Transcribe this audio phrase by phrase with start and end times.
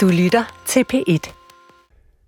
[0.00, 1.32] Du lytter til P1.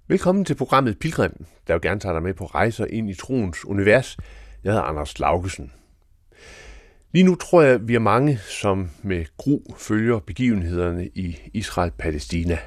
[0.08, 3.65] Velkommen til programmet Pilgrim, der jo gerne tager dig med på rejser ind i troens
[3.65, 4.17] univers.
[4.65, 5.73] Jeg hedder Anders Laugesen.
[7.13, 12.59] Lige nu tror jeg, vi er mange, som med gru følger begivenhederne i Israel-Palæstina.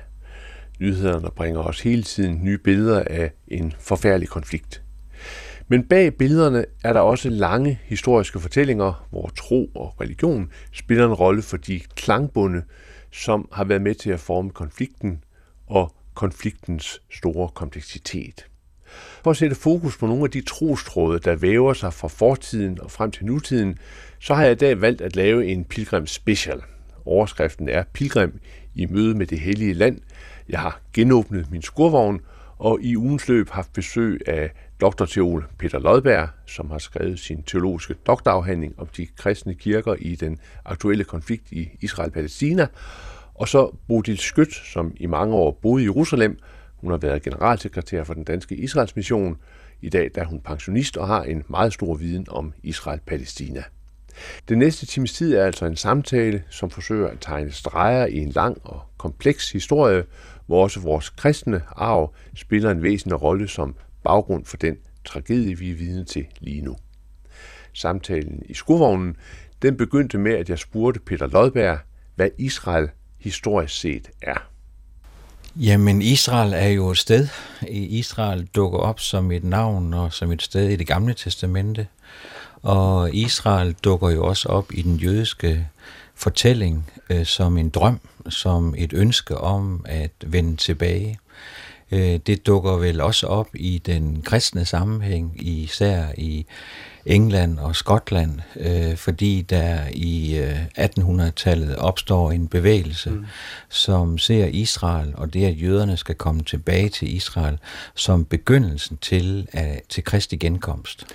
[0.79, 4.83] Nyhederne bringer os hele tiden nye billeder af en forfærdelig konflikt.
[5.67, 11.13] Men bag billederne er der også lange historiske fortællinger, hvor tro og religion spiller en
[11.13, 12.63] rolle for de klangbunde,
[13.15, 15.23] som har været med til at forme konflikten
[15.67, 18.47] og konfliktens store kompleksitet.
[19.23, 22.91] For at sætte fokus på nogle af de trostråde, der væver sig fra fortiden og
[22.91, 23.77] frem til nutiden,
[24.19, 26.61] så har jeg i dag valgt at lave en pilgrim special.
[27.05, 28.39] Overskriften er Pilgrim
[28.75, 29.99] i møde med det hellige land.
[30.49, 32.21] Jeg har genåbnet min skurvogn,
[32.57, 37.95] og i ugens løb haft besøg af doktorteol Peter Lodberg, som har skrevet sin teologiske
[38.07, 42.67] doktorafhandling om de kristne kirker i den aktuelle konflikt i Israel-Palæstina,
[43.35, 46.39] og så Bodil Skødt, som i mange år boede i Jerusalem.
[46.75, 49.37] Hun har været generalsekretær for den danske Israels mission.
[49.81, 53.63] I dag der er hun pensionist og har en meget stor viden om Israel-Palæstina.
[54.49, 58.29] Den næste times tid er altså en samtale, som forsøger at tegne streger i en
[58.29, 60.03] lang og kompleks historie,
[60.45, 63.75] hvor også vores kristne arv spiller en væsentlig rolle som
[64.05, 66.77] baggrund for den tragedie, vi er vidne til lige nu.
[67.73, 69.15] Samtalen i skurvognen,
[69.61, 71.77] den begyndte med, at jeg spurgte Peter Lodberg,
[72.15, 72.89] hvad Israel
[73.19, 74.49] historisk set er.
[75.55, 77.27] Jamen, Israel er jo et sted.
[77.71, 81.87] Israel dukker op som et navn og som et sted i det gamle testamente.
[82.61, 85.67] Og Israel dukker jo også op i den jødiske
[86.15, 91.19] fortælling øh, som en drøm, som et ønske om at vende tilbage.
[91.91, 96.45] Øh, det dukker vel også op i den kristne sammenhæng, især i
[97.05, 103.25] England og Skotland, øh, fordi der i øh, 1800-tallet opstår en bevægelse, mm.
[103.69, 107.57] som ser Israel og det, at jøderne skal komme tilbage til Israel,
[107.95, 111.05] som begyndelsen til, uh, til Kristi genkomst.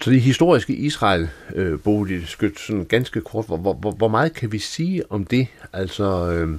[0.00, 4.52] Så det historiske Israel, øh, Bodil Skødt, sådan ganske kort, hvor, hvor, hvor meget kan
[4.52, 5.46] vi sige om det?
[5.72, 6.58] Altså, øh,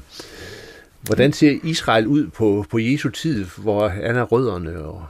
[1.07, 5.05] hvordan ser Israel ud på, på Jesu tid, hvor han er rødderne og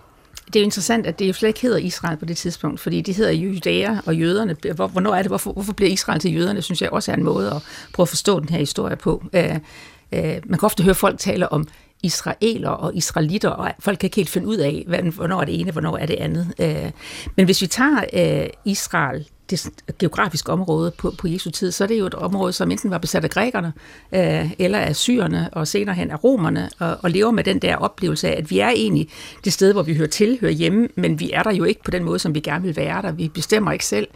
[0.48, 3.02] det er jo interessant, at det jo slet ikke hedder Israel på det tidspunkt, fordi
[3.02, 4.56] det hedder judæer og jøderne.
[4.74, 5.32] Hvornår er det?
[5.32, 6.62] Hvorfor, hvorfor bliver Israel til jøderne?
[6.62, 7.64] synes jeg også er en måde at
[7.94, 9.24] prøve at forstå den her historie på.
[9.34, 11.68] Uh, uh, man kan ofte høre folk tale om
[12.04, 14.86] israeler og israelitter, og folk kan ikke helt finde ud af,
[15.16, 16.54] hvornår er det ene, hvornår er det andet.
[16.60, 16.92] Uh,
[17.36, 19.70] men hvis vi tager uh, Israel det
[20.00, 22.98] geografiske område på, på Jesu tid, så er det jo et område, som enten var
[22.98, 23.74] besat af grækerne,
[24.12, 27.76] øh, eller af syrerne, og senere hen af romerne, og, og lever med den der
[27.76, 29.10] oplevelse af, at vi er egentlig
[29.46, 31.92] det sted, hvor vi hører til, hører hjemme, men vi er der jo ikke på
[31.92, 33.12] den måde, som vi gerne vil være der.
[33.12, 34.08] Vi bestemmer ikke selv.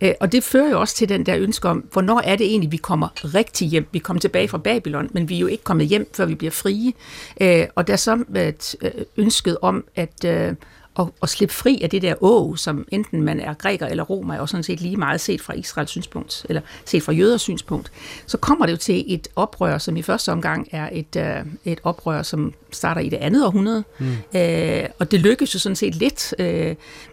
[0.00, 2.72] Øh, og det fører jo også til den der ønske om, hvornår er det egentlig,
[2.72, 3.86] vi kommer rigtig hjem?
[3.92, 6.50] Vi kommer tilbage fra Babylon, men vi er jo ikke kommet hjem, før vi bliver
[6.50, 6.92] frie.
[7.40, 10.24] Øh, og der er så et øh, ønsket om, at...
[10.24, 10.54] Øh,
[10.98, 14.38] at, at slippe fri af det der å, som enten man er græker eller romer,
[14.38, 17.92] og sådan set lige meget set fra Israels synspunkt, eller set fra jøders synspunkt,
[18.26, 21.80] så kommer det jo til et oprør, som i første omgang er et, uh, et
[21.82, 23.84] oprør, som starter i det andet århundrede.
[23.98, 24.06] Mm.
[24.06, 26.34] Uh, og det lykkes jo sådan set lidt.
[26.38, 26.46] Uh,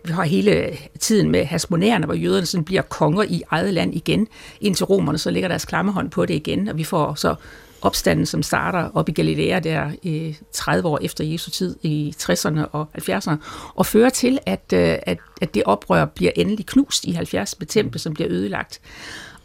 [0.03, 4.27] vi har hele tiden med hasmonærerne, hvor jøderne sådan bliver konger i eget land igen,
[4.61, 7.35] indtil romerne så lægger deres klammehånd på det igen, og vi får så
[7.83, 12.59] opstanden, som starter op i Galilea der øh, 30 år efter Jesu tid i 60'erne
[12.71, 13.35] og 70'erne,
[13.75, 17.67] og fører til, at, øh, at, at det oprør bliver endelig knust i 70 med
[17.67, 18.81] tempel, som bliver ødelagt.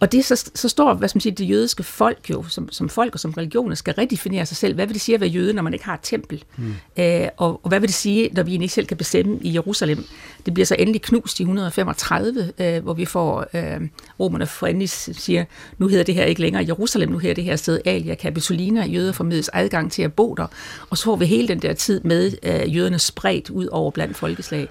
[0.01, 2.89] Og det så, så står, hvad skal man sige, det jødiske folk jo, som, som
[2.89, 4.75] folk og som religioner, skal redefinere sig selv.
[4.75, 6.45] Hvad vil det sige at være jøde, når man ikke har et tempel?
[6.57, 6.75] Mm.
[6.99, 10.05] Øh, og, og hvad vil det sige, når vi ikke selv kan bestemme i Jerusalem?
[10.47, 13.81] Det bliver så endelig knust i 135, øh, hvor vi får øh,
[14.21, 15.45] romerne for endelig siger,
[15.79, 19.13] nu hedder det her ikke længere Jerusalem, nu hedder det her sted Alia Capitolina, jøder
[19.13, 20.47] formidles adgang til at bo der.
[20.91, 24.17] Og så får vi hele den der tid med øh, jøderne spredt ud over blandt
[24.17, 24.69] folkeslag.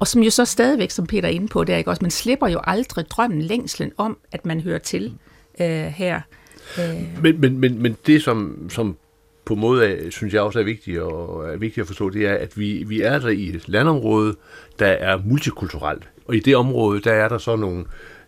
[0.00, 2.10] Og som jo så stadigvæk, som Peter er inde på, det er ikke også, man
[2.10, 5.14] slipper jo aldrig drømmen, længslen om, at man hører til
[5.60, 6.20] øh, her.
[6.78, 7.22] Øh.
[7.22, 8.96] Men, men, men, men det, som, som
[9.44, 12.34] på måde af, synes jeg også er vigtigt, og er vigtigt at forstå, det er,
[12.34, 14.36] at vi, vi er der i et landområde,
[14.78, 16.08] der er multikulturelt.
[16.26, 17.84] Og i det område, der er der så nogle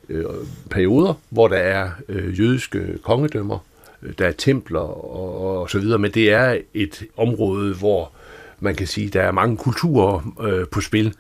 [0.09, 0.25] øh,
[0.71, 3.59] perioder, hvor der er øh, jødiske kongedømmer,
[4.03, 8.13] øh, der er templer og, og så videre, men det er et område, hvor
[8.61, 11.15] man kan sige, der er mange kulturer øh, på spil.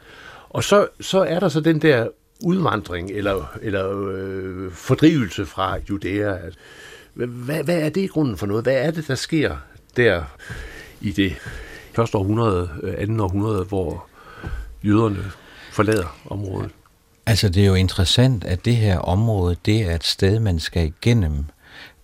[0.50, 2.08] Og så, så er der så den der
[2.44, 6.36] udvandring eller, eller øh, fordrivelse fra Judæa.
[7.14, 8.64] Hvad, hvad er det i grunden for noget?
[8.64, 9.56] Hvad er det, der sker
[9.96, 10.22] der
[11.00, 11.36] i det
[11.92, 14.06] første århundrede, øh, andet århundrede, hvor
[14.84, 15.24] jøderne
[15.72, 16.70] forlader området?
[17.26, 20.86] Altså, det er jo interessant, at det her område, det er et sted, man skal
[20.86, 21.44] igennem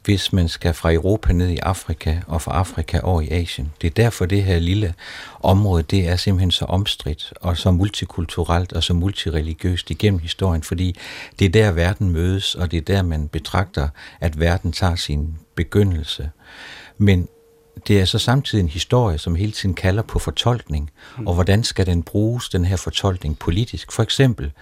[0.05, 3.73] hvis man skal fra Europa ned i Afrika og fra Afrika over i Asien.
[3.81, 4.95] Det er derfor det her lille
[5.41, 10.97] område, det er simpelthen så omstridt og så multikulturelt og så multireligiøst igennem historien, fordi
[11.39, 13.89] det er der verden mødes, og det er der man betragter,
[14.21, 16.31] at verden tager sin begyndelse.
[16.99, 17.29] Men
[17.89, 20.91] det er så samtidig en historie, som hele tiden kalder på fortolkning,
[21.27, 23.93] og hvordan skal den bruges, den her fortolkning politisk.
[23.93, 24.53] For eksempel,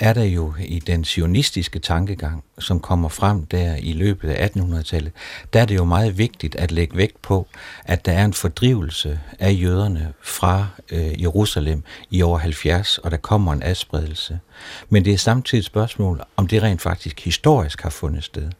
[0.00, 5.12] er der jo i den sionistiske tankegang, som kommer frem der i løbet af 1800-tallet,
[5.52, 7.46] der er det jo meget vigtigt at lægge vægt på,
[7.84, 13.16] at der er en fordrivelse af jøderne fra øh, Jerusalem i over 70, og der
[13.16, 14.38] kommer en adspredelse.
[14.88, 18.50] Men det er samtidig et spørgsmål, om det rent faktisk historisk har fundet sted.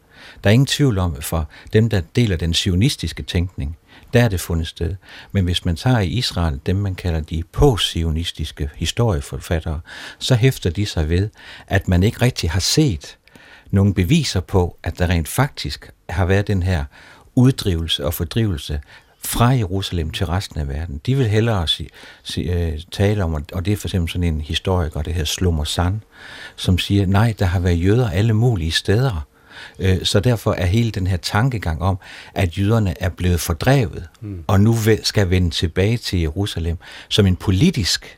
[0.43, 3.77] Der er ingen tvivl om, for dem, der deler den sionistiske tænkning,
[4.13, 4.95] der er det fundet sted.
[5.31, 9.79] Men hvis man tager i Israel dem, man kalder de post-sionistiske historieforfattere,
[10.19, 11.29] så hæfter de sig ved,
[11.67, 13.17] at man ikke rigtig har set
[13.71, 16.85] nogle beviser på, at der rent faktisk har været den her
[17.35, 18.81] uddrivelse og fordrivelse
[19.25, 21.01] fra Jerusalem til resten af verden.
[21.05, 21.89] De vil hellere sige,
[22.23, 25.63] si, uh, tale om, og det er for eksempel sådan en historiker, det her Slummer
[25.63, 25.99] Sand,
[26.55, 29.27] som siger, nej, der har været jøder alle mulige steder,
[30.03, 31.97] så derfor er hele den her tankegang om,
[32.33, 34.43] at jøderne er blevet fordrevet, mm.
[34.47, 36.77] og nu skal vende tilbage til Jerusalem,
[37.09, 38.17] som en politisk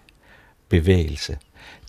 [0.70, 1.38] bevægelse,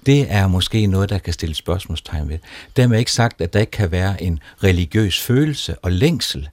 [0.06, 2.38] det er måske noget, der kan stille spørgsmålstegn ved.
[2.76, 6.48] Dermed ikke sagt, at der ikke kan være en religiøs følelse og længsel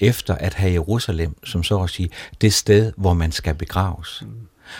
[0.00, 2.10] efter at have Jerusalem, som så at sige,
[2.40, 4.22] det sted, hvor man skal begraves.
[4.22, 4.28] Mm.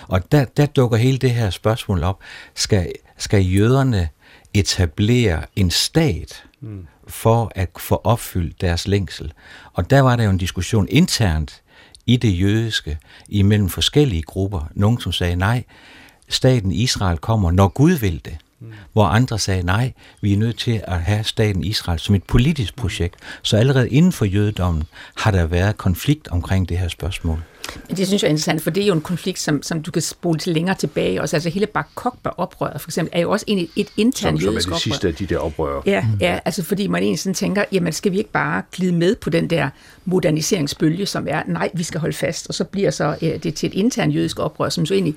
[0.08, 2.20] Og der, der dukker hele det her spørgsmål op.
[2.54, 4.08] Skal, skal jøderne
[4.54, 9.32] etablere en stat, mm for at få opfyldt deres længsel.
[9.72, 11.62] Og der var der jo en diskussion internt
[12.06, 12.98] i det jødiske
[13.28, 14.70] imellem forskellige grupper.
[14.74, 15.64] Nogle, som sagde, nej,
[16.28, 18.36] staten Israel kommer, når Gud vil det.
[18.60, 18.72] Mm.
[18.92, 22.76] Hvor andre sagde, nej, vi er nødt til at have staten Israel som et politisk
[22.76, 23.14] projekt.
[23.42, 24.84] Så allerede inden for jødedommen
[25.16, 27.42] har der været konflikt omkring det her spørgsmål.
[27.88, 29.90] Men det synes jeg er interessant, for det er jo en konflikt, som, som du
[29.90, 31.36] kan spole til længere tilbage også.
[31.36, 31.88] Altså hele Bar
[32.36, 34.78] oprøret for eksempel, er jo også et, et internt jødisk oprør.
[34.78, 35.82] Som er det sidste af de der oprør.
[35.86, 39.16] Ja, ja, altså fordi man egentlig sådan tænker, jamen skal vi ikke bare glide med
[39.16, 39.68] på den der
[40.04, 43.66] moderniseringsbølge, som er, nej, vi skal holde fast, og så bliver så ja, det til
[43.66, 45.14] et internt jødisk oprør, som så egentlig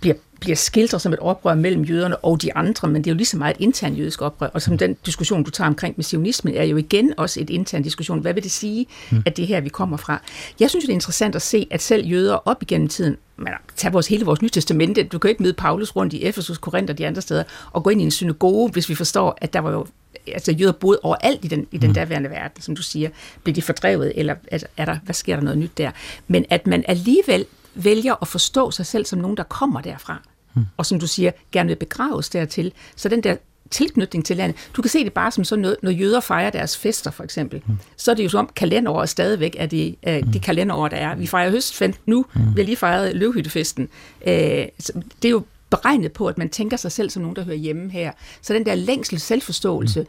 [0.00, 3.16] bliver bliver skildret som et oprør mellem jøderne og de andre, men det er jo
[3.16, 6.04] lige så meget et internt jødisk oprør, og som den diskussion, du tager omkring med
[6.04, 8.20] sionismen, er jo igen også et intern diskussion.
[8.20, 9.22] Hvad vil det sige, mm.
[9.26, 10.22] at det her, vi kommer fra?
[10.60, 13.92] Jeg synes, det er interessant at se, at selv jøder op igennem tiden, man tager
[13.92, 16.98] vores, hele vores nye testamente, du kan ikke møde Paulus rundt i Efesus, Korinth og
[16.98, 19.72] de andre steder, og gå ind i en synagoge, hvis vi forstår, at der var
[19.72, 19.86] jo
[20.26, 21.94] altså jøder boede overalt i den, i den mm.
[21.94, 23.08] daværende verden, som du siger.
[23.42, 25.90] Blev de fordrevet, eller er, er der, hvad sker der noget nyt der?
[26.28, 30.22] Men at man alligevel vælger at forstå sig selv som nogen, der kommer derfra
[30.54, 30.66] mm.
[30.76, 32.72] og som du siger, gerne vil begraves dertil.
[32.96, 33.36] Så den der
[33.70, 34.56] tilknytning til landet.
[34.76, 37.62] Du kan se det bare som sådan noget, når jøder fejrer deres fester, for eksempel.
[37.66, 37.78] Mm.
[37.96, 40.32] Så er det jo som om kalenderåret stadigvæk er det, uh, mm.
[40.32, 41.14] det kalenderår, der er.
[41.14, 42.40] Vi fejrer høstfest nu, mm.
[42.56, 43.88] vi har lige fejret løvhyttefesten.
[44.20, 47.56] Uh, det er jo beregnet på, at man tænker sig selv som nogen, der hører
[47.56, 48.12] hjemme her.
[48.42, 50.06] Så den der længsel selvforståelse mm.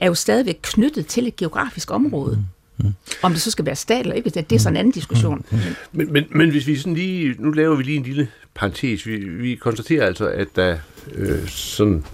[0.00, 2.36] er jo stadigvæk knyttet til et geografisk område.
[2.36, 2.44] Mm.
[2.76, 2.94] Mm.
[3.22, 5.44] Om det så skal være stat eller ikke, det er sådan en anden diskussion.
[5.50, 5.56] Mm.
[5.56, 5.62] Mm.
[5.92, 9.06] Men, men, men hvis vi sådan lige, nu laver vi lige en lille parentes.
[9.06, 10.78] Vi, vi konstaterer altså, at der
[11.14, 12.04] øh, sådan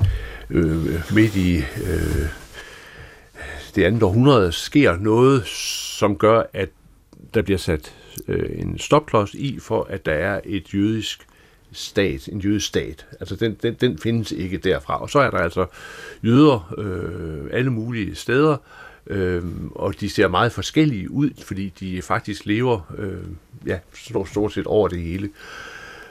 [0.51, 2.27] øh, midt i øh,
[3.75, 5.47] det andet århundrede sker noget,
[5.99, 6.69] som gør, at
[7.35, 7.95] der bliver sat
[8.29, 11.27] øh, en stopklods i, for at der er et jødisk
[11.73, 13.07] stat, en jødisk stat.
[13.21, 15.03] Altså den, den, den findes ikke derfra.
[15.03, 15.67] Og så er der altså
[16.25, 18.59] jøder øh, alle mulige steder, øh,
[19.11, 23.19] Øhm, og de ser meget forskellige ud, fordi de faktisk lever øh,
[23.67, 25.31] ja, stort, stort set over det hele.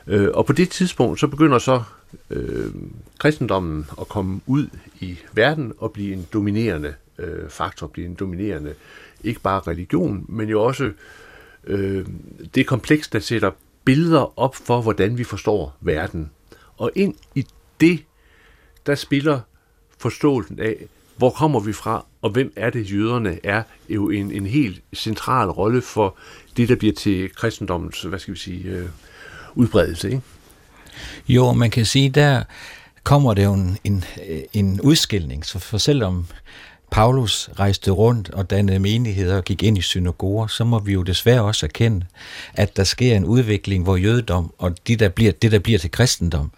[0.07, 1.83] Øh, og på det tidspunkt, så begynder så
[2.29, 2.71] øh,
[3.17, 4.67] kristendommen at komme ud
[4.99, 8.73] i verden og blive en dominerende øh, faktor, blive en dominerende,
[9.23, 10.91] ikke bare religion, men jo også
[11.63, 12.05] øh,
[12.55, 13.51] det kompleks, der sætter
[13.85, 16.31] billeder op for, hvordan vi forstår verden.
[16.77, 17.45] Og ind i
[17.81, 18.03] det,
[18.85, 19.39] der spiller
[19.97, 20.75] forståelsen af,
[21.17, 25.49] hvor kommer vi fra, og hvem er det, jøderne er, jo en, en helt central
[25.49, 26.17] rolle for
[26.57, 28.85] det, der bliver til kristendommens, hvad skal vi sige, øh,
[29.55, 30.21] udbredelse, ikke?
[31.27, 32.43] Jo, man kan sige, der
[33.03, 34.03] kommer det jo en, en,
[34.53, 36.25] en udskilning, så for selvom
[36.91, 41.03] Paulus rejste rundt og dannede menigheder og gik ind i synagoger, så må vi jo
[41.03, 42.05] desværre også erkende,
[42.53, 45.91] at der sker en udvikling, hvor jødedom og det, der bliver, det, der bliver til
[45.91, 46.51] kristendom,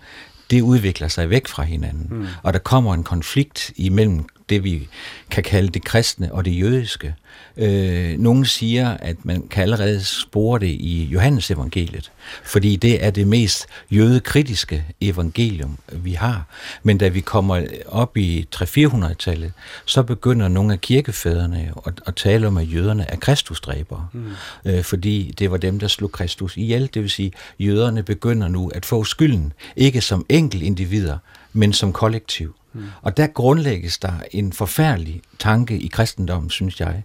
[0.51, 2.07] det udvikler sig væk fra hinanden.
[2.09, 2.27] Mm.
[2.43, 4.87] Og der kommer en konflikt imellem det, vi
[5.29, 7.15] kan kalde det kristne og det jødiske.
[7.57, 12.11] Øh, nogle siger, at man kan allerede spore det i Johannes evangeliet,
[12.43, 16.45] fordi det er det mest jødekritiske evangelium, vi har.
[16.83, 19.53] Men da vi kommer op i 300-400-tallet,
[19.85, 24.31] så begynder nogle af kirkefædrene at, at tale om, at jøderne er kristusdræbere, mm.
[24.65, 26.89] øh, fordi det var dem, der slog Kristus ihjel.
[26.93, 31.17] Det vil sige, jøderne begynder nu at få skylden, ikke som enkel individer,
[31.53, 32.55] men som kollektiv.
[32.73, 32.83] Mm.
[33.01, 37.03] Og der grundlægges der en forfærdelig tanke i kristendommen, synes jeg,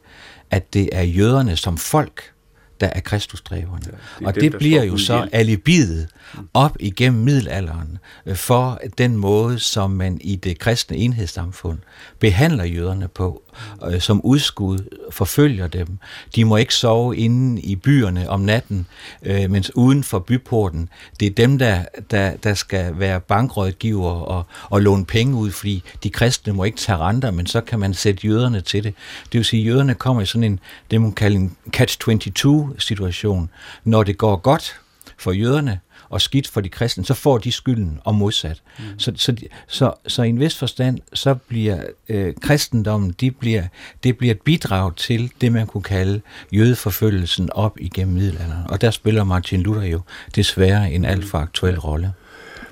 [0.51, 2.33] at det er jøderne som folk,
[2.81, 3.85] der er kristusdreverne.
[3.87, 6.09] Ja, det og dem, det bliver jo så alibiet
[6.55, 7.99] op igennem middelalderen
[8.35, 11.79] for den måde, som man i det kristne enhedssamfund
[12.19, 13.43] behandler jøderne på,
[13.87, 14.79] øh, som udskud
[15.11, 15.99] forfølger dem.
[16.35, 18.87] De må ikke sove inde i byerne om natten,
[19.23, 20.89] øh, mens uden for byporten,
[21.21, 25.83] det er dem, der, der, der skal være bankrådgiver og, og låne penge ud, fordi
[26.03, 28.95] de kristne må ikke tage renter, men så kan man sætte jøderne til det.
[29.33, 30.61] Det vil sige, at jøderne kommer i sådan en,
[30.91, 33.51] det man kalder en catch-22-situation.
[33.85, 34.81] Når det går godt
[35.19, 38.63] for jøderne, og skidt for de kristne, så får de skylden og modsat.
[38.79, 38.85] Mm.
[38.99, 39.37] Så, så,
[39.67, 43.65] så, så i en vis forstand, så bliver øh, kristendommen, de bliver,
[44.05, 46.21] det bliver et bidrag til det, man kunne kalde
[46.53, 48.67] jødeforfølgelsen op igennem middelalderen.
[48.69, 50.01] Og der spiller Martin Luther jo
[50.37, 52.13] desværre en alt for aktuel rolle.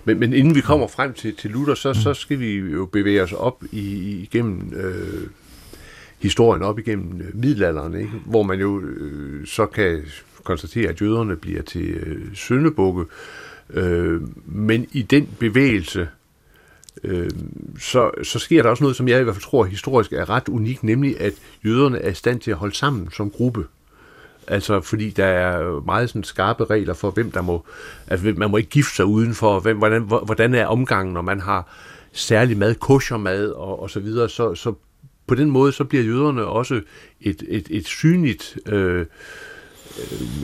[0.04, 1.94] Men, men inden vi kommer frem til, til Luther, så, mm.
[1.94, 5.28] så skal vi jo bevæge os op i, igennem øh,
[6.18, 8.12] historien, op igennem øh, middelalderen, ikke?
[8.24, 10.02] hvor man jo øh, så kan
[10.44, 13.04] konstatere, at jøderne bliver til øh, syndebukke.
[13.70, 16.08] Øh, men i den bevægelse,
[17.04, 17.30] øh,
[17.78, 20.48] så, så sker der også noget, som jeg i hvert fald tror historisk er ret
[20.48, 21.32] unikt, nemlig at
[21.64, 23.66] jøderne er i stand til at holde sammen som gruppe.
[24.46, 27.64] Altså, fordi der er meget sådan skarpe regler for, hvem der må,
[28.06, 31.68] altså man må ikke gifte sig udenfor, hvem, hvordan, hvordan er omgangen, når man har
[32.12, 34.74] særlig mad, kosher mad og, og så videre, så, så
[35.26, 36.80] på den måde, så bliver jøderne også
[37.20, 39.06] et, et, et synligt øh,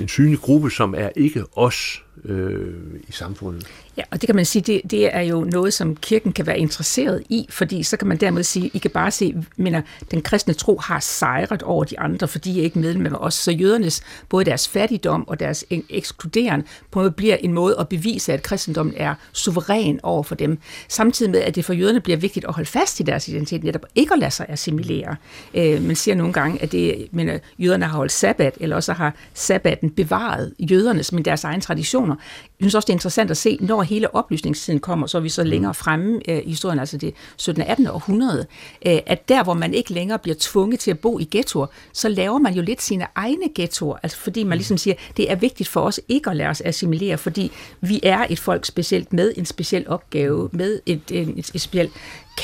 [0.01, 2.75] en synlig gruppe, som er ikke os øh,
[3.09, 3.67] i samfundet.
[3.97, 6.59] Ja, og det kan man sige, det, det er jo noget, som kirken kan være
[6.59, 9.77] interesseret i, fordi så kan man dermed sige, I kan bare se, men
[10.11, 13.35] den kristne tro har sejret over de andre, fordi I er ikke medlem med os.
[13.35, 17.89] Så jødernes, både deres fattigdom og deres ekskluderen, på en måde bliver en måde at
[17.89, 20.59] bevise, at kristendommen er suveræn over for dem.
[20.89, 23.87] Samtidig med, at det for jøderne bliver vigtigt at holde fast i deres identitet, netop
[23.95, 25.17] ikke at lade sig assimilere.
[25.55, 29.15] Øh, man siger nogle gange, at det, men, jøderne har holdt sabbat, eller også har
[29.35, 32.51] sabbaten bevaret jødernes, men deres egen tradition traditioner.
[32.61, 35.29] Jeg synes også, det er interessant at se, når hele oplysningstiden kommer, så er vi
[35.29, 35.51] så mm.
[35.51, 37.63] længere fremme øh, i historien, altså det 17.
[37.63, 37.87] og 18.
[37.87, 38.47] århundrede,
[38.87, 42.09] øh, at der, hvor man ikke længere bliver tvunget til at bo i ghettoer, så
[42.09, 44.59] laver man jo lidt sine egne ghettoer, altså fordi man mm.
[44.59, 48.27] ligesom siger, det er vigtigt for os ikke at lade os assimilere, fordi vi er
[48.31, 51.93] et folk specielt med en speciel opgave, med et, et, et, et specielt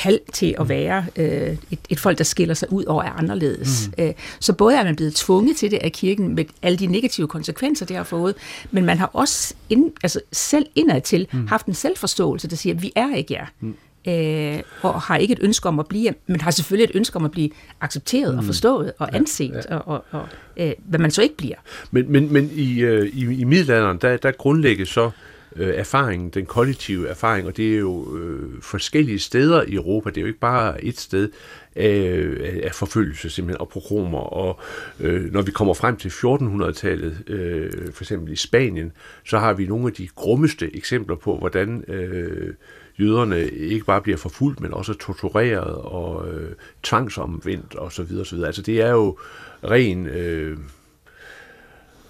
[0.03, 0.69] kald til at mm.
[0.69, 3.89] være øh, et, et folk, der skiller sig ud og er anderledes.
[3.97, 4.03] Mm.
[4.03, 7.27] Øh, så både er man blevet tvunget til det af kirken med alle de negative
[7.27, 8.35] konsekvenser, det har fået,
[8.71, 11.47] men man har også ind, altså selv indadtil mm.
[11.47, 13.45] haft en selvforståelse, der siger, at vi er ikke jer.
[13.59, 13.75] Mm
[14.07, 17.25] øh, og har ikke et ønske om at blive, men har selvfølgelig et ønske om
[17.25, 17.49] at blive
[17.81, 18.37] accepteret mm.
[18.37, 19.77] og forstået og anset, ja, ja.
[19.77, 20.27] og, og, og
[20.57, 21.55] øh, hvad man så ikke bliver.
[21.91, 25.11] Men, men, men i, øh, i, i middelalderen, der, der grundlægges så øh,
[25.59, 30.17] Øh, erfaringen, den kollektive erfaring, og det er jo øh, forskellige steder i Europa, det
[30.17, 31.29] er jo ikke bare et sted
[31.75, 34.59] øh, af, af forfølgelse simpelthen, og pogromer, og
[34.99, 38.91] øh, når vi kommer frem til 1400-tallet, øh, for eksempel i Spanien,
[39.25, 42.53] så har vi nogle af de grummeste eksempler på, hvordan øh,
[42.99, 46.51] jøderne ikke bare bliver forfulgt, men også tortureret og øh,
[46.83, 48.17] tvangsomvendt osv.
[48.21, 48.43] osv.
[48.43, 49.17] Altså det er jo
[49.63, 50.07] ren...
[50.07, 50.57] Øh,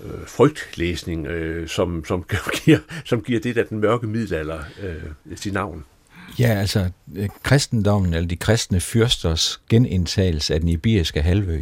[0.04, 2.26] øh, frygtlæsning, øh, som, som,
[2.66, 5.86] giver, som giver det der den mørke middelalder øh, sit navn.
[6.40, 11.62] Ja, altså øh, kristendommen, eller de kristne fyrsters genindtagelse af den iberiske halvø,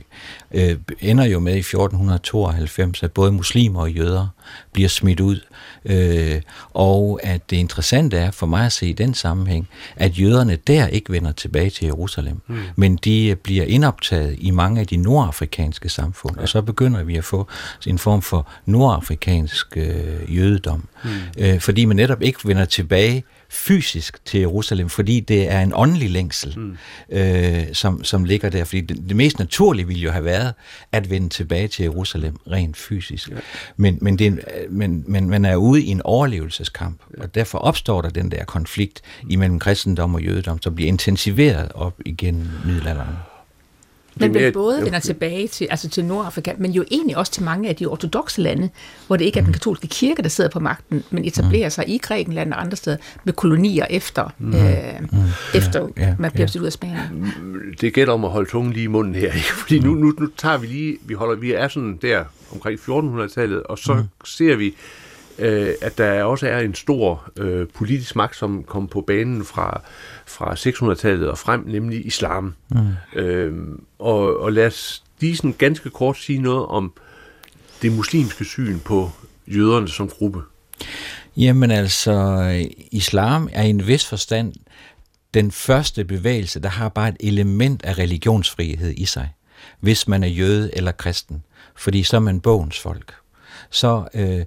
[0.52, 4.28] øh, ender jo med i 1492, at både muslimer og jøder
[4.74, 5.40] bliver smidt ud.
[5.86, 6.42] Øh,
[6.74, 10.88] og at det interessante er for mig at se i den sammenhæng, at jøderne der
[10.88, 12.58] ikke vender tilbage til Jerusalem, mm.
[12.76, 16.42] men de bliver indoptaget i mange af de nordafrikanske samfund, ja.
[16.42, 17.48] og så begynder vi at få
[17.88, 21.10] en form for nordafrikansk øh, jødedom, mm.
[21.38, 26.10] øh, fordi man netop ikke vender tilbage fysisk til Jerusalem, fordi det er en åndelig
[26.10, 26.78] længsel, mm.
[27.10, 28.64] øh, som, som ligger der.
[28.64, 30.54] Fordi det, det mest naturlige ville jo have været
[30.92, 33.30] at vende tilbage til Jerusalem rent fysisk.
[33.30, 33.36] Ja.
[33.78, 37.24] Men, men, det, men, men man er ude i en overlevelseskamp, ja.
[37.24, 42.00] og derfor opstår der den der konflikt imellem kristendom og jødedom, som bliver intensiveret op
[42.06, 43.16] igen middelalderen.
[44.20, 47.44] Men mere- man både vender tilbage til, altså til Nordafrika, men jo egentlig også til
[47.44, 48.70] mange af de ortodoxe lande,
[49.08, 49.46] hvor det ikke er Mm.
[49.46, 52.98] den katolske kirke, der sidder på magten, men etablerer sig i Grækenland og andre steder
[53.24, 54.54] med kolonier efter, Mm.
[54.56, 54.60] øh,
[55.56, 56.34] efter Ja, man ja.
[56.34, 56.60] bliver ja.
[56.62, 57.34] ud af Spanien.
[57.82, 59.54] det gælder om at holde tungen lige i munden her, ikke?
[59.54, 63.64] fordi nu, nu, nu tager vi lige, vi holder, vi er sådan der omkring 1400-tallet,
[63.64, 64.04] og så mm.
[64.26, 64.74] ser vi,
[65.40, 69.82] øh, at der også er en stor øh, politisk magt, som kom på banen fra,
[70.26, 72.54] fra 600-tallet og frem, nemlig islam.
[72.72, 73.20] Mm.
[73.20, 73.54] Øh,
[74.00, 76.94] og, og lad os lige sådan ganske kort sige noget om
[77.82, 79.12] det muslimske syn på
[79.48, 80.42] jøderne som gruppe.
[81.38, 82.44] Jamen altså,
[82.92, 84.54] islam er i en vis forstand
[85.34, 89.30] den første bevægelse, der har bare et element af religionsfrihed i sig,
[89.80, 91.44] hvis man er jøde eller kristen,
[91.76, 93.14] fordi så er man bogens folk.
[93.76, 94.46] Så øh,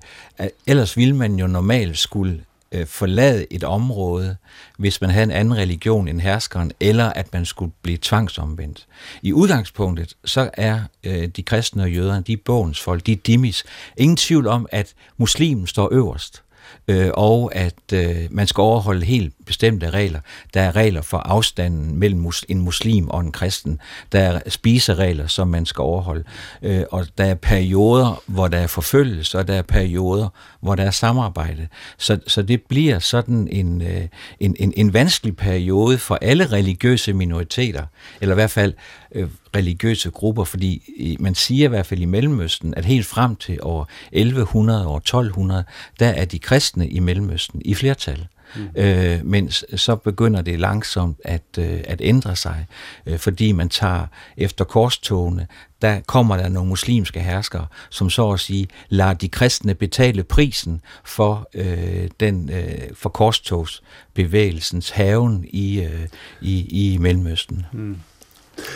[0.66, 4.37] ellers ville man jo normalt skulle øh, forlade et område,
[4.78, 8.87] hvis man havde en anden religion end herskeren, eller at man skulle blive tvangsomvendt.
[9.23, 13.16] I udgangspunktet, så er øh, de kristne og jøderne, de er bogens folk, de er
[13.16, 13.64] dimis.
[13.97, 16.42] Ingen tvivl om, at muslimen står øverst
[16.88, 20.20] øh, og at øh, man skal overholde helt bestemte regler.
[20.54, 23.80] Der er regler for afstanden mellem mus- en muslim og en kristen.
[24.12, 26.25] Der er spiseregler, som man skal overholde.
[26.62, 30.28] Øh, og der er perioder, hvor der er forfølgelse, og der er perioder,
[30.61, 31.69] hvor der er samarbejde.
[31.99, 34.03] Så, så det bliver sådan en, øh,
[34.41, 37.87] en, en, en vanskelig periode for alle religiøse minoriteter,
[38.21, 38.75] eller i hvert fald
[39.15, 43.37] øh, religiøse grupper, fordi øh, man siger i hvert fald i Mellemøsten, at helt frem
[43.37, 45.65] til år 1100 og 1200,
[45.99, 48.27] der er de kristne i Mellemøsten i flertal.
[48.57, 48.69] Mm.
[48.76, 52.67] Øh, mens så begynder det langsomt at, øh, at ændre sig,
[53.07, 55.47] øh, fordi man tager efter korstogene,
[55.83, 60.81] der kommer der nogle muslimske herskere, som så at sige lader de kristne betale prisen
[61.05, 66.07] for øh, den øh, for korstogsbevægelsens haven i, øh,
[66.40, 67.67] i, i Mellemøsten.
[67.73, 67.97] Mm.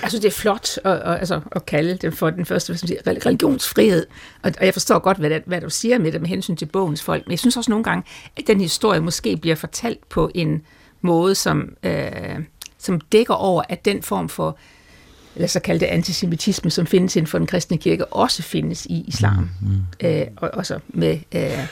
[0.02, 2.78] Jeg synes, det er flot at, at, altså, at kalde det for den første
[3.26, 4.06] religionsfrihed.
[4.42, 6.66] Og, og jeg forstår godt, hvad, det, hvad du siger med det med hensyn til
[6.66, 7.26] bogens folk.
[7.26, 8.04] Men jeg synes også nogle gange,
[8.36, 10.62] at den historie måske bliver fortalt på en
[11.00, 12.38] måde, som, øh,
[12.78, 14.58] som dækker over, at den form for
[15.34, 18.86] lad os så kalde det antisemitisme, som findes inden for den kristne kirke, også findes
[18.86, 19.50] i islam.
[19.60, 21.18] Mm, øh, og også med...
[21.34, 21.66] Øh,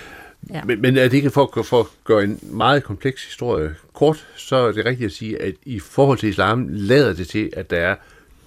[0.51, 0.65] ja.
[0.65, 4.57] Men, men er det ikke for, for at gøre en meget kompleks historie kort, så
[4.57, 7.77] er det rigtigt at sige, at i forhold til islam lader det til, at der
[7.77, 7.97] er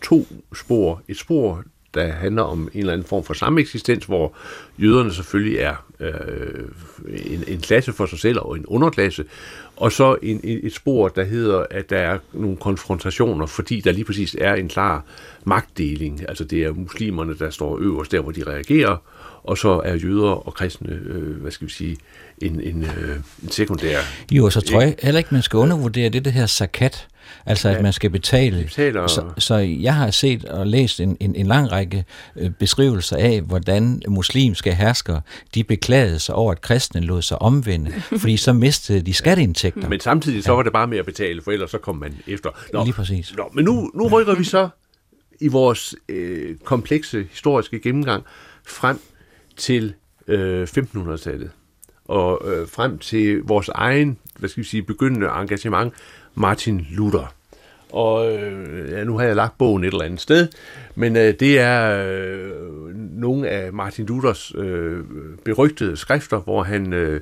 [0.02, 1.02] to spor.
[1.08, 4.36] Et spor, der handler om en eller anden form for sameksistens, hvor
[4.78, 6.70] jøderne selvfølgelig er øh,
[7.08, 9.26] en, en klasse for sig selv og en underklasse,
[9.78, 14.06] og så en, et spor, der hedder, at der er nogle konfrontationer, fordi der lige
[14.06, 15.06] præcis er en klar
[15.44, 16.30] magtdeling.
[16.30, 18.98] Altså det er muslimerne, der står øverst der, hvor de reagerer,
[19.44, 21.98] og så er jøder og kristne, øh, hvad skal vi sige,
[22.38, 24.00] en, en, øh, en sekundær.
[24.32, 27.08] Jo, så tror jeg heller ikke, man skal undervurdere det, der her zakat.
[27.46, 27.82] Altså, at Ja.
[27.82, 28.64] man skal betale.
[28.64, 32.06] betaler- Så, så jeg har set og læst en, en, en lang række
[32.36, 35.22] øh, beskrivelser af, hvordan muslimske herskere,
[35.56, 39.90] de beklagede sig over, at kristne lod sig omvende, fordi så mistede de skatteindtægter.
[39.90, 42.50] Men samtidig så var det bare med at betale, for ellers så kom man efter.
[42.84, 43.34] Lige præcis.
[43.38, 44.70] Nå, men nu, nu rykker vi så
[45.42, 48.24] i vores øh, komplekse historiske gennemgang
[48.68, 49.00] frem
[49.58, 49.94] til
[50.28, 51.50] øh, 1500-tallet
[52.06, 55.94] og øh, frem til vores egen, hvad skal vi sige, begyndende engagement,
[56.36, 57.34] Martin Luther.
[57.92, 60.48] Og øh, ja, nu har jeg lagt bogen et eller andet sted,
[60.96, 62.52] men øh, det er øh,
[62.96, 65.04] nogle af Martin Luthers øh,
[65.46, 67.22] berygtede skrifter, hvor han øh,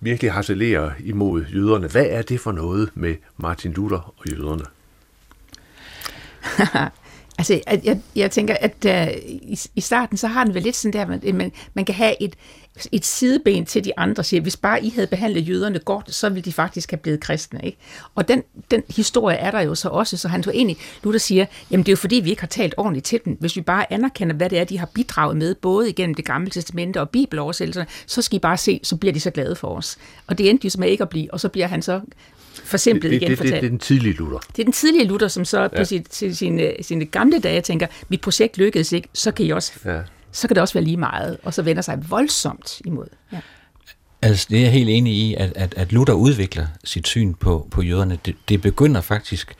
[0.00, 1.88] virkelig harcelerer imod jøderne.
[1.88, 4.64] Hvad er det for noget med Martin Luther og jøderne?
[7.38, 10.76] Altså, at jeg, jeg tænker, at uh, i, i starten, så har den vel lidt
[10.76, 12.36] sådan der, at man, man kan have et,
[12.92, 16.42] et sideben til de andre, siger, hvis bare I havde behandlet jøderne godt, så ville
[16.42, 17.78] de faktisk have blevet kristne, ikke?
[18.14, 21.46] Og den, den historie er der jo så også, så han tog egentlig, Luther siger,
[21.70, 23.36] jamen det er jo fordi, vi ikke har talt ordentligt til dem.
[23.40, 26.50] Hvis vi bare anerkender, hvad det er, de har bidraget med, både igennem det gamle
[26.50, 29.98] testamente og bibeloversættelserne, så skal I bare se, så bliver de så glade for os.
[30.26, 32.00] Og det endte jo som ikke at blive, og så bliver han så
[32.64, 33.60] forsimplet det, igen det, det, fortalt.
[33.60, 34.38] det er den tidlige Luther.
[34.38, 37.86] Det er den tidlige Luther, som så på sit, til sine, sine gamle dage tænker,
[38.08, 40.00] mit projekt lykkedes ikke, så kan, I også, Ja.
[40.32, 43.06] så kan det også være lige meget, og så vender sig voldsomt imod.
[43.32, 43.38] Ja.
[44.22, 47.68] Altså, det er jeg helt enig i, at, at, at Luther udvikler sit syn på,
[47.70, 48.18] på jøderne.
[48.26, 49.54] Det, det begynder faktisk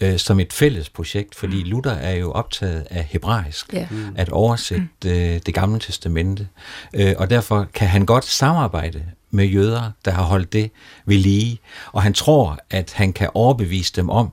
[0.00, 3.88] øh, som et fælles projekt, fordi Luther er jo optaget af hebraisk, Ja.
[4.16, 6.48] at oversætte øh, det gamle testamente,
[6.94, 10.70] øh, og derfor kan han godt samarbejde med jøder, der har holdt det
[11.06, 11.58] ved lige,
[11.92, 14.32] og han tror, at han kan overbevise dem om,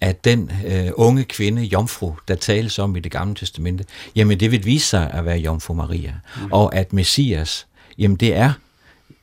[0.00, 3.84] at den øh, unge kvinde, jomfru, der tales om i det gamle testamente,
[4.16, 6.52] jamen det vil vise sig at være jomfru Maria, mm.
[6.52, 7.66] og at Messias,
[7.98, 8.52] jamen det er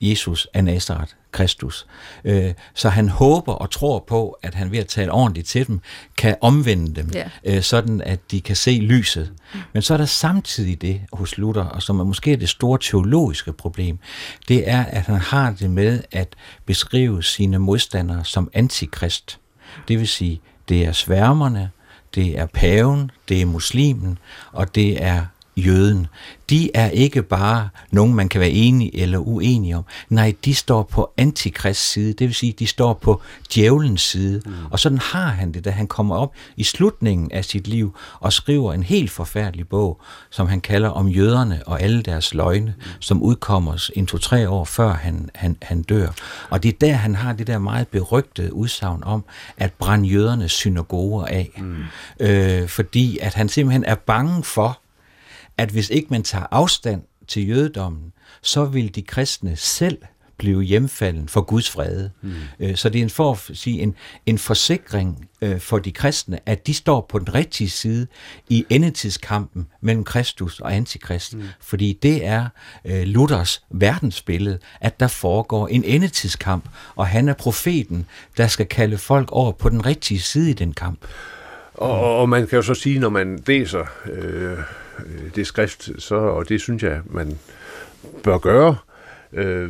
[0.01, 1.87] Jesus af Nazareth, Kristus.
[2.23, 5.81] Øh, så han håber og tror på, at han ved at tale ordentligt til dem,
[6.17, 7.29] kan omvende dem, Ja.
[7.43, 9.33] øh, sådan at de kan se lyset.
[9.73, 13.53] Men så er der samtidig det hos Luther, og som er måske det store teologiske
[13.53, 13.99] problem,
[14.47, 16.35] det er, at han har det med at
[16.65, 19.39] beskrive sine modstandere som antikrist.
[19.87, 21.69] Det vil sige, det er sværmerne,
[22.15, 24.17] det er paven, det er muslimen,
[24.51, 25.25] og det er
[25.59, 26.07] jøden.
[26.49, 29.83] De er ikke bare nogen, man kan være enig eller uenig om.
[30.09, 33.21] Nej, de står på antikrists side, det vil sige, de står på
[33.53, 34.41] djævelens side.
[34.45, 34.51] Mm.
[34.71, 38.33] Og sådan har han det, da han kommer op i slutningen af sit liv og
[38.33, 42.83] skriver en helt forfærdelig bog, som han kalder om jøderne og alle deres løgne, mm.
[42.99, 46.07] som udkommer en to-tre år før han, han, han dør.
[46.49, 49.23] Og det er der, han har det der meget berygtede udsagn om
[49.57, 51.51] at brænde jødernes synagoger af.
[51.57, 51.75] Mm.
[52.19, 54.79] Øh, fordi at han simpelthen er bange for,
[55.59, 59.97] at hvis ikke man tager afstand til jødedommen, så vil de kristne selv
[60.37, 62.09] blive hjemfalden for Guds fred.
[62.21, 62.75] Mm.
[62.75, 63.95] Så det er en, for at sige, en,
[64.25, 68.07] en forsikring øh, for de kristne, at de står på den rigtige side
[68.49, 71.35] i endetidskampen mellem Kristus og Antikrist.
[71.35, 71.43] Mm.
[71.61, 72.47] Fordi det er
[72.85, 78.05] øh, Luthers verdensbillede, at der foregår en endetidskamp, og han er profeten,
[78.37, 80.99] der skal kalde folk over på den rigtige side i den kamp.
[81.73, 84.57] Og, og man kan jo så sige, når man læser øh,
[85.05, 87.39] Øh, det skrift, så, og det synes jeg, man
[88.23, 88.75] bør gøre,
[89.33, 89.69] øh,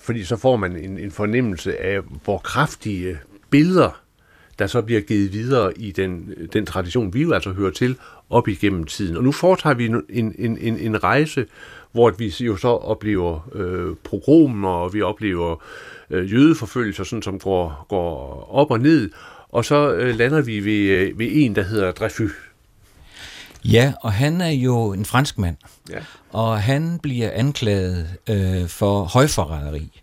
[0.00, 3.18] fordi så får man en, en fornemmelse af, hvor kraftige
[3.50, 4.02] billeder,
[4.58, 7.96] der så bliver givet videre i den, den tradition, vi jo altså hører til
[8.30, 9.16] op igennem tiden.
[9.16, 11.46] Og nu foretager vi en, en, en, en rejse,
[11.92, 15.62] hvor vi jo så oplever øh, pogromer, og vi oplever
[16.10, 19.10] øh, jødeforfølgelser, sådan, som går, går op og ned,
[19.48, 22.51] og så øh, lander vi ved, øh, ved en, der hedder Dreyfus.
[23.64, 25.56] Ja, og han er jo en fransk mand,
[25.90, 25.98] Ja.
[26.30, 30.00] og han bliver anklaget øh, for højforræderi.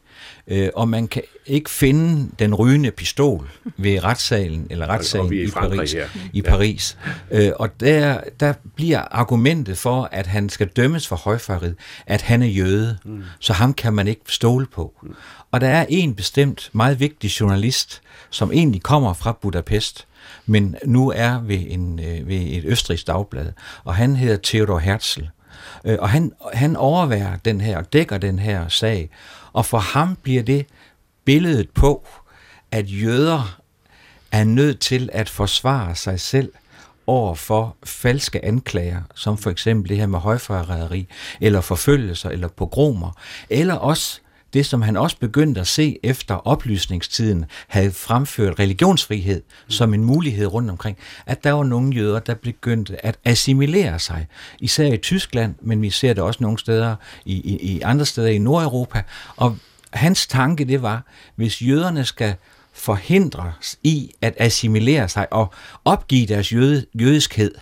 [0.47, 5.39] Øh, og man kan ikke finde den rygende pistol ved retssalen eller retssagen og er
[5.39, 5.93] i i Paris.
[5.93, 6.07] her.
[6.33, 6.97] I Paris.
[7.31, 11.73] Øh, og der, der bliver argumentet for, at han skal dømmes for højforræderi,
[12.05, 13.23] at han er jøde, mm.
[13.39, 14.93] så ham kan man ikke stole på.
[15.03, 15.15] Mm.
[15.51, 20.07] Og der er en bestemt meget vigtig journalist, som egentlig kommer fra Budapest,
[20.49, 23.51] men nu er ved, en, øh, ved et østrigsk dagblad,
[23.83, 25.21] og han hedder Theodor Herzl.
[25.85, 29.09] Øh, og han, han overværer den her, og dækker den her sag,
[29.53, 30.65] og for ham bliver det
[31.25, 32.07] billedet på,
[32.71, 33.59] at jøder
[34.31, 36.51] er nødt til at forsvare sig selv
[37.07, 41.07] over for falske anklager, som for eksempel det her med højforræderi,
[41.41, 43.11] eller forfølgelser, eller pogromer,
[43.49, 44.19] eller også
[44.53, 50.47] det, som han også begyndte at se efter oplysningstiden, havde fremført religionsfrihed som en mulighed
[50.47, 54.27] rundt omkring, at der var nogle jøder, der begyndte at assimilere sig,
[54.59, 58.27] især i Tyskland, men vi ser det også nogle steder i, i, i andre steder
[58.27, 59.03] i Nordeuropa,
[59.35, 59.57] og
[59.93, 61.03] hans tanke det var,
[61.35, 62.35] hvis jøderne skal
[62.73, 65.53] forhindres i at assimilere sig og
[65.85, 67.55] opgive deres jøde, jødiskhed,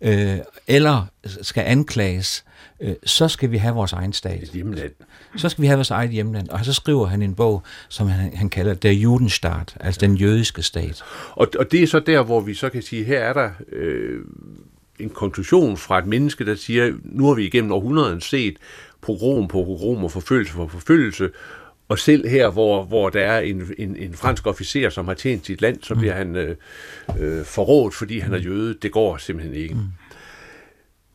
[0.00, 2.44] øh, eller skal anklages,
[2.80, 4.42] øh, så skal vi have vores egen stat.
[4.42, 4.92] Et hjemland.
[5.36, 6.48] Så skal vi have vores eget hjemland.
[6.48, 10.62] Og så skriver han en bog, som han, han kalder Der Judenstaat, altså den jødiske
[10.62, 11.02] stat.
[11.30, 14.20] Og, og det er så der, hvor vi så kan sige, her er der øh,
[14.98, 18.56] en konklusion fra et menneske, der siger, nu har vi igennem århundreden set
[19.00, 21.30] pogrom på pogrom og forfølgelse på forfølgelse,
[21.88, 25.46] og selv her, hvor, hvor der er en, en, en fransk officer, som har tjent
[25.46, 26.56] sit land, så bliver han øh,
[27.18, 28.74] øh, forrådt, fordi han er jøde.
[28.82, 29.74] Det går simpelthen ikke.
[29.74, 29.80] Mm.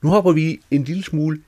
[0.01, 1.41] Nu hopper vi en lille smule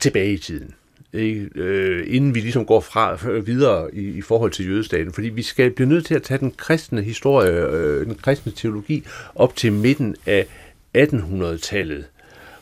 [0.00, 0.74] tilbage i tiden.
[1.12, 1.48] Ikke?
[1.54, 5.70] Øh, inden vi ligesom går fra videre i, i forhold til jødestaten, fordi vi skal
[5.70, 10.16] blive nødt til at tage den kristne historie, øh, den kristne teologi op til midten
[10.26, 10.46] af
[10.98, 12.04] 1800-tallet,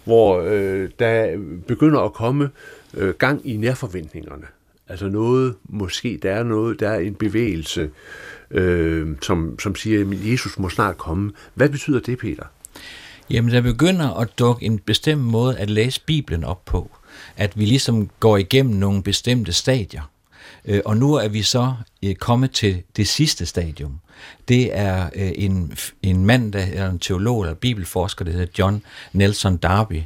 [0.04, 2.50] hvor øh, der begynder at komme
[2.94, 4.46] øh, gang i nærforventningerne.
[4.90, 7.90] Altså noget, måske der er noget, der er en bevægelse,
[8.50, 11.32] øh, som, som siger, at Jesus må snart komme.
[11.54, 12.44] Hvad betyder det, Peter?
[13.30, 16.90] Jamen, der begynder at dukke en bestemt måde at læse Bibelen op på.
[17.36, 20.10] At vi ligesom går igennem nogle bestemte stadier.
[20.64, 21.74] Øh, og nu er vi så
[22.04, 24.00] øh, kommet til det sidste stadium.
[24.48, 28.82] Det er øh, en, en mand, der er en teolog eller bibelforsker, der hedder John
[29.12, 30.02] Nelson Darby.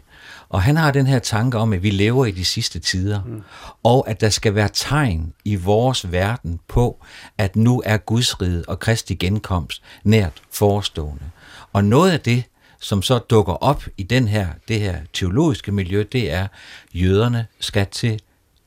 [0.54, 3.42] Og han har den her tanke om, at vi lever i de sidste tider, mm.
[3.82, 7.04] og at der skal være tegn i vores verden på,
[7.38, 11.24] at nu er Guds rige og Kristi genkomst nært forestående.
[11.72, 12.44] Og noget af det,
[12.80, 16.46] som så dukker op i den her, det her teologiske miljø, det er,
[16.94, 18.20] jøderne skal til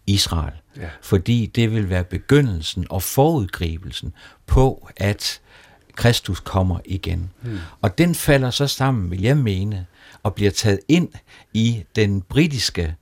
[0.08, 0.54] Israel.
[0.78, 0.90] Ja.
[1.02, 4.14] Fordi det vil være begyndelsen og forudgrivelsen
[4.46, 5.40] på, at
[5.96, 7.32] Kristus kommer igen.
[7.42, 7.60] Hmm.
[7.82, 9.86] Og den falder så sammen, vil jeg mene,
[10.28, 11.10] og bliver taget ind
[11.54, 12.96] i den britiske,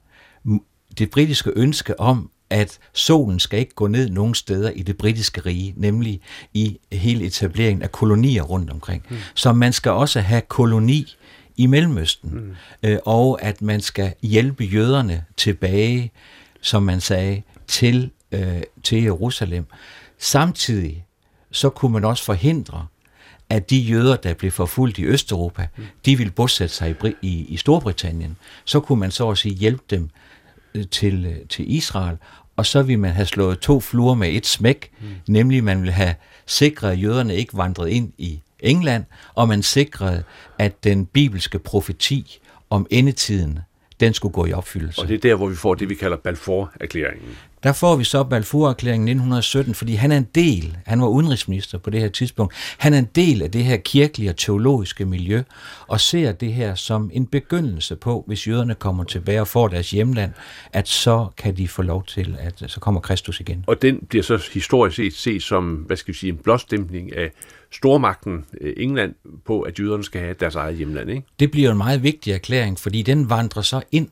[0.97, 5.41] det britiske ønske om at solen skal ikke gå ned nogen steder i det britiske
[5.41, 6.21] rige, nemlig
[6.53, 9.03] i hele etableringen af kolonier rundt omkring.
[9.09, 9.17] Mm.
[9.35, 11.15] Så man skal også have koloni
[11.57, 12.55] i Mellemøsten, mm.
[12.83, 16.11] øh, og at man skal hjælpe jøderne tilbage,
[16.61, 19.65] som man sagde, til, øh, til Jerusalem.
[20.19, 21.05] Samtidig
[21.51, 22.87] så kunne man også forhindre,
[23.49, 25.67] at de jøder, der blev forfulgt i Østeuropa,
[26.05, 28.37] de ville bosætte sig i, i, i Storbritannien.
[28.65, 30.09] Så kunne man så at sige hjælpe dem
[30.75, 32.17] øh, til, øh, til Israel,
[32.55, 35.07] og så ville man have slået to fluer med et smæk, mm.
[35.27, 40.23] nemlig man ville have sikret, at jøderne ikke vandrede ind i England, og man sikrede,
[40.59, 43.59] at den bibelske profeti om endetiden,
[43.99, 45.01] den skulle gå i opfyldelse.
[45.01, 47.37] Og det er der, hvor vi får det, vi kalder Balfour-erklæringen.
[47.63, 51.89] Der får vi så Balfour-erklæringen 1917, fordi han er en del, han var udenrigsminister på
[51.89, 55.43] det her tidspunkt, han er en del af det her kirkelige og teologiske miljø,
[55.87, 59.91] og ser det her som en begyndelse på, hvis jøderne kommer tilbage og får deres
[59.91, 60.31] hjemland,
[60.73, 63.63] at så kan de få lov til, at så kommer Kristus igen.
[63.67, 67.31] Og den bliver så historisk set set som, hvad skal vi sige, en blåstemning af
[67.71, 69.15] stormagten øh, England
[69.45, 71.23] på, at jøderne skal have deres eget hjemland, ikke?
[71.39, 74.09] Det bliver en meget vigtig erklæring, fordi den vandrer så ind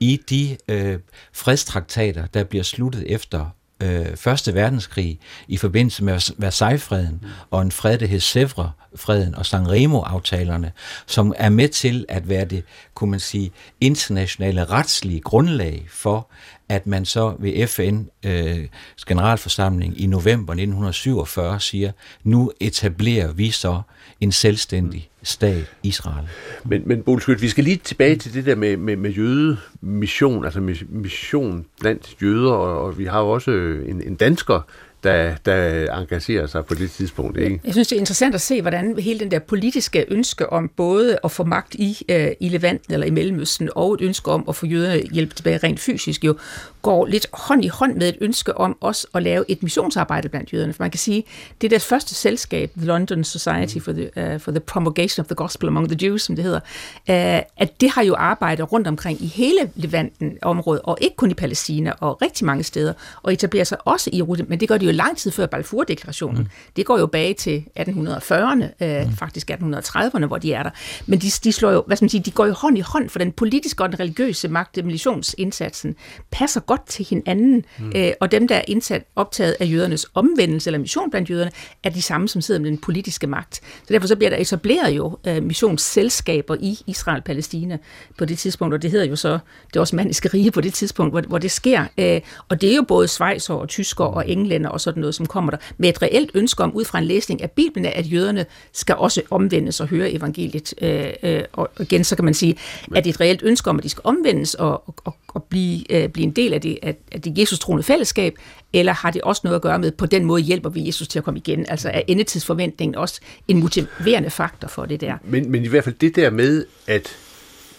[0.00, 0.98] i de øh,
[1.32, 3.46] fredstraktater, der bliver sluttet efter
[3.82, 7.28] øh, Første Verdenskrig i forbindelse med Versailles-freden mm.
[7.50, 10.72] og en fred, der hed Sèvres-freden og Sanremo-aftalerne,
[11.06, 12.62] som er med til at være det,
[12.94, 16.30] kunne man sige, internationale retslige grundlag for,
[16.68, 18.68] at man så ved FN øh,
[19.06, 21.92] generalforsamling i november 1947 siger,
[22.24, 23.80] nu etablerer vi så
[24.20, 26.28] en selvstændig stat, Israel.
[26.64, 30.60] Men, men Bolskyld, vi skal lige tilbage til det der med, med, med jødemission, altså
[30.88, 33.50] mission blandt jøder, og, og vi har jo også
[33.86, 34.60] en, en dansker,
[35.06, 37.38] der, der engagerer sig på det tidspunkt.
[37.38, 37.60] Ikke?
[37.64, 41.18] Jeg synes, det er interessant at se, hvordan hele den der politiske ønske om både
[41.24, 44.56] at få magt i, øh, i Levanten eller i Mellemøsten, og et ønske om at
[44.56, 46.36] få jøderne hjælp tilbage rent fysisk, jo
[46.82, 50.52] går lidt hånd i hånd med et ønske om også at lave et missionsarbejde blandt
[50.52, 50.72] jøderne.
[50.72, 51.24] For man kan sige,
[51.60, 55.26] det er det første selskab, The London Society for the, uh, for the Promulgation of
[55.26, 56.60] the Gospel Among the Jews, som det hedder,
[57.08, 61.34] uh, at det har jo arbejdet rundt omkring i hele Levanten-området, og ikke kun i
[61.34, 62.92] Palæstina, og rigtig mange steder,
[63.22, 66.38] og etablerer sig også i Jerusalem, men det gør de jo lang tid før Balfour-deklarationen.
[66.38, 66.46] Mm.
[66.76, 69.16] Det går jo bag til 1840'erne, øh, mm.
[69.16, 70.70] faktisk 1830'erne, hvor de er der.
[71.06, 73.08] Men de, de slår jo, hvad skal man sige, de går jo hånd i hånd,
[73.08, 75.94] for den politiske og den religiøse magt, missionsindsatsen,
[76.30, 77.92] passer godt til hinanden, mm.
[77.96, 81.50] øh, og dem, der er indsat, optaget af jødernes omvendelse eller mission blandt jøderne,
[81.84, 83.56] er de samme, som sidder med den politiske magt.
[83.56, 87.78] Så derfor så bliver der etableret jo øh, missionsselskaber i Israel-Palæstina
[88.18, 89.38] på det tidspunkt, og det hedder jo så
[89.74, 91.84] det osmanniske rige på det tidspunkt, hvor, hvor det sker.
[91.98, 95.26] Øh, og det er jo både svejser og tysker og englænder og sådan noget, som
[95.26, 98.46] kommer der, med et reelt ønske om, ud fra en læsning af Bibelen, at jøderne
[98.72, 100.74] skal også omvendes og høre evangeliet.
[100.82, 102.56] Øh, øh, og igen, så kan man sige,
[102.94, 105.92] at det er et reelt ønske om, at de skal omvendes og, og, og blive,
[105.92, 108.34] øh, blive en del af det, af, af det Jesus-troende fællesskab,
[108.72, 111.18] eller har det også noget at gøre med, på den måde hjælper vi Jesus til
[111.18, 111.66] at komme igen?
[111.68, 115.14] Altså er endetidsforventningen også en motiverende faktor for det der?
[115.24, 117.16] Men, men i hvert fald det der med, at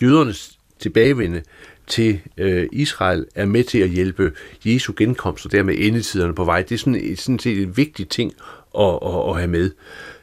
[0.01, 1.41] jødernes tilbagevende
[1.87, 4.31] til øh, Israel er med til at hjælpe
[4.65, 6.61] Jesu genkomst og dermed endetiderne på vej.
[6.61, 8.33] Det er sådan, sådan set en vigtig ting
[8.79, 9.71] at, at, at have med.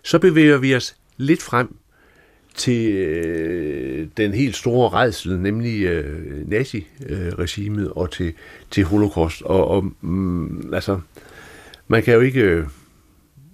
[0.02, 1.76] Så bevæger vi os lidt frem
[2.54, 8.32] til øh, den helt store redsel, nemlig øh, nazi-regimet og til,
[8.70, 9.42] til holocaust.
[9.42, 11.00] Og, og mm, altså,
[11.88, 12.40] man kan jo ikke...
[12.40, 12.66] Øh,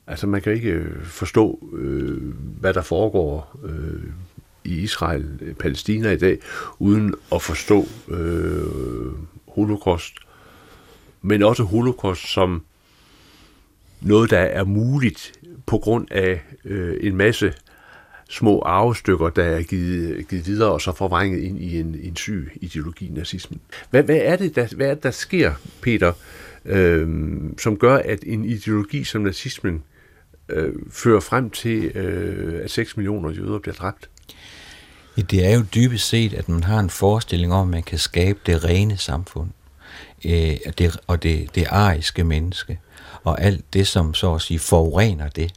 [0.06, 2.18] altså, man kan ikke øh, forstå, øh,
[2.60, 4.02] hvad der foregår øh,
[4.64, 6.38] i Israel, øh, Palæstina i dag,
[6.78, 9.12] uden at forstå øh,
[9.48, 10.14] holocaust,
[11.22, 12.62] men også holocaust som
[14.00, 15.32] noget, der er muligt
[15.66, 17.52] på grund af øh, en masse
[18.28, 22.52] små arvestykker, der er givet, givet videre og så forvrænget ind i en, en syg
[22.60, 23.60] ideologi, nazismen.
[23.90, 26.12] Hvad, hvad, er det, der, hvad er det, der sker, Peter,
[26.64, 27.08] øh,
[27.58, 29.82] som gør, at en ideologi som nazismen
[30.48, 34.10] øh, fører frem til, øh, at 6 millioner jøder bliver dræbt?
[35.22, 38.38] Det er jo dybest set, at man har en forestilling om, at man kan skabe
[38.46, 39.50] det rene samfund,
[40.24, 42.78] øh, det, og det, det ariske menneske,
[43.24, 45.52] og alt det, som så at sige forurener det.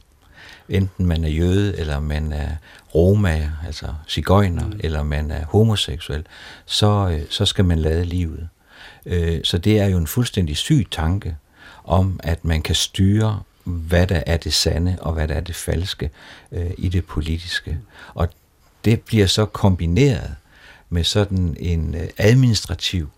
[0.68, 2.50] Enten man er jøde, eller man er
[2.94, 4.80] roma, altså cigøjner, mm.
[4.80, 6.26] eller man er homoseksuel,
[6.66, 8.48] så, øh, så skal man lade livet.
[9.06, 11.36] Øh, så det er jo en fuldstændig syg tanke
[11.84, 15.54] om, at man kan styre hvad der er det sande og hvad der er det
[15.54, 16.10] falske
[16.52, 17.78] øh, i det politiske.
[18.14, 18.28] Og
[18.84, 20.34] det bliver så kombineret
[20.90, 23.10] med sådan en øh, administrativ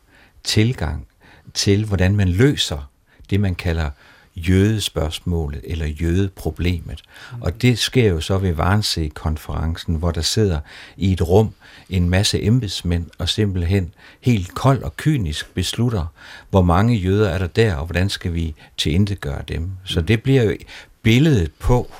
[0.44, 1.06] tilgang
[1.54, 2.90] til, hvordan man løser
[3.30, 3.90] det, man kalder
[4.36, 7.02] jødespørgsmålet eller jødeproblemet.
[7.40, 10.60] Og det sker jo så ved Varnsee-konferencen, hvor der sidder
[10.96, 11.54] i et rum
[11.90, 16.06] en masse embedsmænd og simpelthen helt kold og kynisk beslutter,
[16.50, 19.70] hvor mange jøder er der der, og hvordan skal vi tilintetgøre dem.
[19.84, 20.56] Så det bliver jo
[21.02, 21.92] billedet på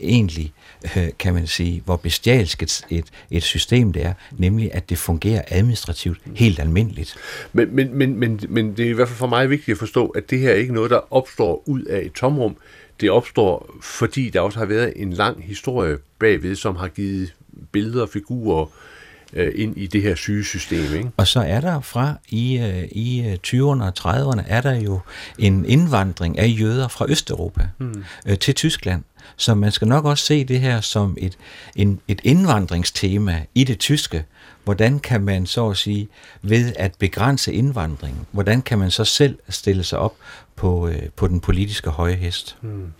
[0.00, 0.52] egentlig,
[0.96, 4.98] øh, kan man sige, hvor bestialsk et, et, et system det er, nemlig at det
[4.98, 7.16] fungerer administrativt helt almindeligt.
[7.52, 10.06] Men, men, men, men, men det er i hvert fald for mig vigtigt at forstå,
[10.06, 12.56] at det her er ikke noget, der opstår ud af et tomrum.
[13.00, 17.34] Det opstår, fordi der også har været en lang historie bagved, som har givet
[17.72, 18.93] billeder og figurer øh,
[19.32, 20.94] ind i det her sygesystem.
[20.94, 21.10] Ikke?
[21.16, 25.00] Og så er der fra i, øh, i 20'erne og 30'erne, er der jo
[25.38, 28.04] en indvandring af jøder fra Østeuropa mm.
[28.26, 29.02] øh, til Tyskland.
[29.36, 31.38] Så man skal nok også se det her som et,
[31.76, 34.24] en, et indvandringstema i det tyske.
[34.64, 36.08] Hvordan kan man så at sige,
[36.42, 40.14] ved at begrænse indvandringen, hvordan kan man så selv stille sig op
[40.56, 42.56] på, øh, på den politiske høje hest?
[42.62, 42.92] Mm.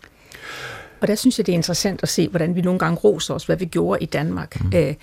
[1.00, 3.44] Og der synes jeg, det er interessant at se, hvordan vi nogle gange roser os,
[3.44, 4.64] hvad vi gjorde i Danmark.
[4.64, 4.72] Mm.
[4.74, 4.94] Øh,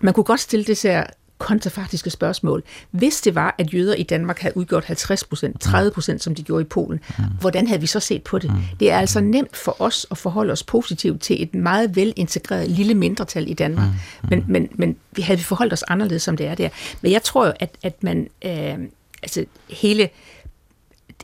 [0.00, 1.04] man kunne godt stille det her
[1.40, 2.62] kontrafaktiske spørgsmål.
[2.90, 6.42] Hvis det var, at jøder i Danmark havde udgjort 50 procent, 30 procent, som de
[6.42, 7.24] gjorde i Polen, mm.
[7.40, 8.50] hvordan havde vi så set på det?
[8.50, 8.60] Mm.
[8.80, 12.94] Det er altså nemt for os at forholde os positivt til et meget velintegreret lille
[12.94, 13.88] mindretal i Danmark.
[13.88, 14.28] Mm.
[14.30, 16.68] Men, men, men vi havde vi forholdt os anderledes, som det er der.
[17.02, 18.78] Men jeg tror jo, at, at man, øh,
[19.22, 20.08] altså hele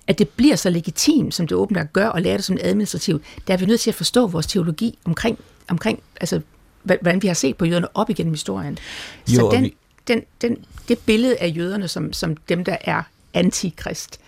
[0.07, 3.55] at det bliver så legitimt, som det åbent gør, og lære det som administrativt, der
[3.55, 6.41] er vi nødt til at forstå vores teologi omkring, omkring altså,
[6.87, 8.79] hvordan vi har set på jøderne op igennem historien.
[9.27, 9.77] Så jo, den, vi...
[10.09, 13.03] den, den, det billede af jøderne som, som dem, der er
[13.35, 14.21] antikrist,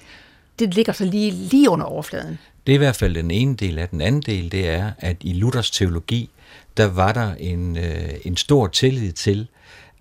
[0.59, 2.38] det ligger så lige, lige under overfladen.
[2.66, 5.16] Det er i hvert fald den ene del af den anden del, det er, at
[5.21, 6.31] i Luthers teologi,
[6.77, 9.49] der var der en, øh, en stor tillid til,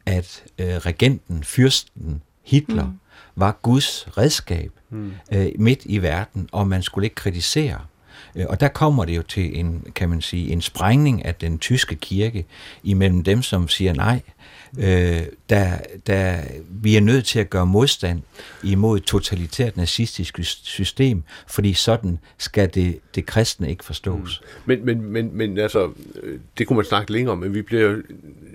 [0.06, 3.00] at øh, regenten, fyrsten, Hitler, mm.
[3.36, 5.12] var Guds redskab mm.
[5.32, 7.80] øh, midt i verden, og man skulle ikke kritisere.
[8.36, 11.60] Øh, og der kommer det jo til en, kan man sige, en sprængning af den
[11.60, 12.46] tyske kirke
[12.84, 14.22] imellem dem, som siger nej,
[14.78, 15.78] øh, der,
[16.08, 18.22] der, vi er nødt til at gøre modstand
[18.64, 24.42] imod et totalitært nazistisk system, fordi sådan skal det, det kristne ikke forstås.
[24.42, 24.48] Mm.
[24.66, 25.92] Men, men, men, men altså,
[26.24, 28.02] øh, det kunne man snakke længere om, men vi bliver,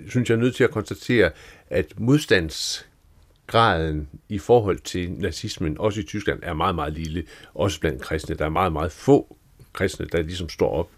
[0.09, 1.31] synes jeg, nødt til at konstatere,
[1.69, 7.23] at modstandsgraden i forhold til nazismen, også i Tyskland, er meget, meget lille.
[7.53, 8.35] Også blandt kristne.
[8.35, 9.37] Der er meget, meget få
[9.73, 10.89] kristne, der ligesom står op.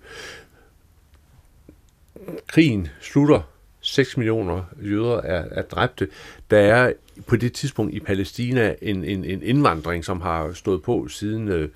[2.47, 3.41] Krigen slutter.
[3.81, 6.07] 6 millioner jøder er, er dræbte.
[6.51, 6.93] Der er
[7.27, 11.69] på det tidspunkt i Palæstina en, en, en indvandring, som har stået på siden øh,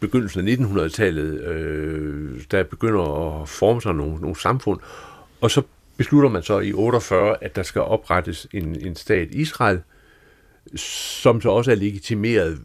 [0.00, 4.80] begyndelsen af 1900-tallet, øh, der begynder at forme sig nogle, nogle samfund.
[5.40, 5.62] Og så
[5.96, 9.80] beslutter man så i 48, at der skal oprettes en, en stat Israel,
[10.76, 12.58] som så også er legitimeret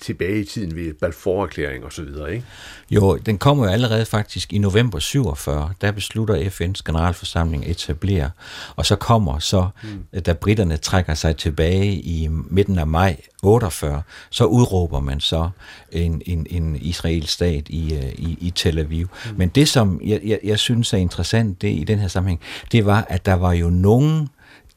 [0.00, 2.46] tilbage i tiden ved Balfour-erklæring og så videre, ikke?
[2.90, 8.30] Jo, den kommer jo allerede faktisk i november 47, der beslutter FN's generalforsamling at etablere,
[8.76, 10.20] og så kommer så, mm.
[10.20, 15.50] da britterne trækker sig tilbage i midten af maj 48, så udråber man så
[15.92, 19.08] en, en, en israelsk stat i, øh, i, i Tel Aviv.
[19.24, 19.34] Mm.
[19.36, 22.40] Men det, som jeg, jeg, jeg synes er interessant det, i den her sammenhæng,
[22.72, 24.28] det var, at der var jo nogen,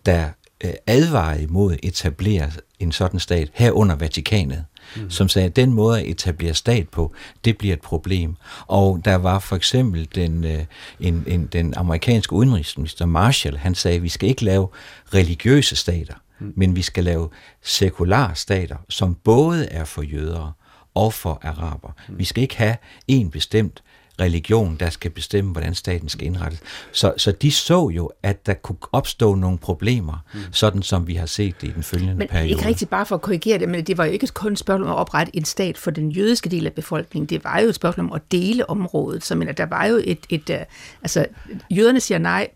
[0.05, 0.29] der
[0.63, 5.09] øh, advarede mod at etablere en sådan stat, herunder Vatikanet mm.
[5.09, 7.13] som sagde, at den måde at etablere stat på,
[7.45, 8.35] det bliver et problem.
[8.67, 10.65] Og der var for eksempel den, øh,
[10.99, 14.67] en, en, den amerikanske udenrigsminister Marshall, han sagde, at vi skal ikke lave
[15.13, 16.53] religiøse stater, mm.
[16.55, 17.29] men vi skal lave
[17.63, 20.51] sekulære stater, som både er for jøder
[20.93, 21.91] og for araber.
[22.07, 22.17] Mm.
[22.19, 22.75] Vi skal ikke have
[23.07, 23.83] en bestemt
[24.19, 26.59] religion, der skal bestemme, hvordan staten skal indrettes.
[26.91, 30.39] Så, så de så jo, at der kunne opstå nogle problemer, mm.
[30.51, 32.49] sådan som vi har set det i den følgende men periode.
[32.49, 34.87] ikke rigtig bare for at korrigere det, men det var jo ikke kun et spørgsmål
[34.87, 37.29] om at oprette en stat for den jødiske del af befolkningen.
[37.29, 39.23] Det var jo et spørgsmål om at dele området.
[39.23, 40.55] Så mener, der var jo et, et, uh,
[41.01, 41.25] altså
[41.71, 42.47] jøderne siger nej,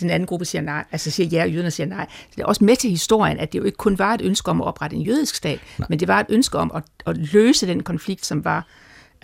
[0.00, 2.06] den anden gruppe siger nej, altså siger ja, og jøderne siger nej.
[2.10, 4.50] Så det er også med til historien, at det jo ikke kun var et ønske
[4.50, 5.86] om at oprette en jødisk stat, nej.
[5.90, 8.66] men det var et ønske om at, at løse den konflikt, som var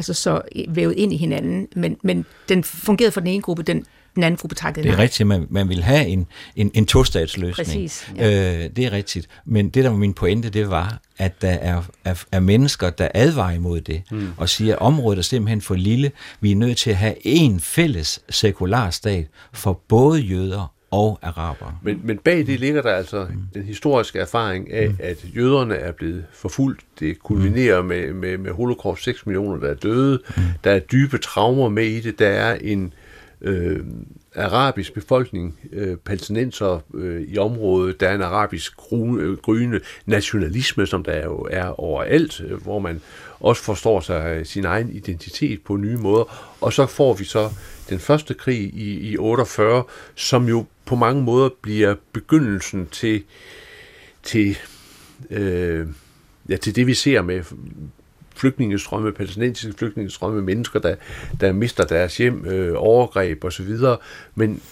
[0.01, 3.85] altså så vævet ind i hinanden, men, men den fungerede for den ene gruppe, den,
[4.15, 5.03] den anden gruppe takkede Det er nej.
[5.03, 7.67] rigtigt, man, man vil have en, en, en tostatsløsning.
[7.67, 8.13] Præcis.
[8.17, 8.65] Ja.
[8.65, 9.29] Øh, det er rigtigt.
[9.45, 13.09] Men det, der var min pointe, det var, at der er, er, er mennesker, der
[13.15, 14.29] advarer imod det, mm.
[14.37, 16.13] og siger, at området er simpelthen for lille.
[16.41, 21.81] Vi er nødt til at have en fælles sekular stat for både jøder og araber.
[21.83, 23.43] Men, men bag det ligger der altså mm.
[23.55, 24.97] den historiske erfaring af, mm.
[24.99, 26.81] at jøderne er blevet forfulgt.
[27.01, 27.89] Det kulminerer mm.
[27.89, 30.19] med, med, med holocaust 6 millioner, der er døde.
[30.37, 30.43] Mm.
[30.65, 32.19] Der er dybe traumer med i det.
[32.19, 32.93] Der er en,
[33.41, 33.81] øh,
[34.37, 41.05] arabisk befolkning, øh, palæstinenser øh, i området, der er en arabisk øh, gryende nationalisme, som
[41.05, 43.01] der jo er overalt, øh, hvor man
[43.41, 46.55] også forstår sig sin egen identitet på nye måder.
[46.61, 47.51] Og så får vi så
[47.91, 49.85] den første krig i, i 48,
[50.15, 53.23] som jo på mange måder bliver begyndelsen til,
[54.23, 54.59] til,
[55.31, 55.87] øh,
[56.49, 57.43] ja, til det, vi ser med
[58.37, 60.95] flygtningestrømme, palæstinensiske flygtningestrømme, mennesker, der,
[61.41, 63.77] der mister deres hjem, øh, overgreb osv.
[64.35, 64.63] Men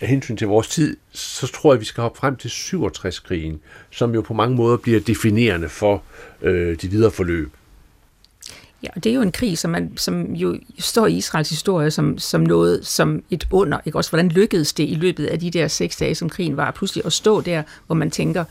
[0.00, 3.60] af hensyn til vores tid, så tror jeg, vi skal hoppe frem til 67-krigen,
[3.90, 6.02] som jo på mange måder bliver definerende for
[6.42, 7.50] øh, de videre forløb.
[8.82, 11.90] Ja, og det er jo en krig, som, man, som jo står i Israels historie
[11.90, 13.78] som, som noget, som et under.
[13.84, 13.98] Ikke?
[13.98, 17.06] Også hvordan lykkedes det i løbet af de der seks dage, som krigen var, pludselig
[17.06, 18.44] at stå der, hvor man tænker,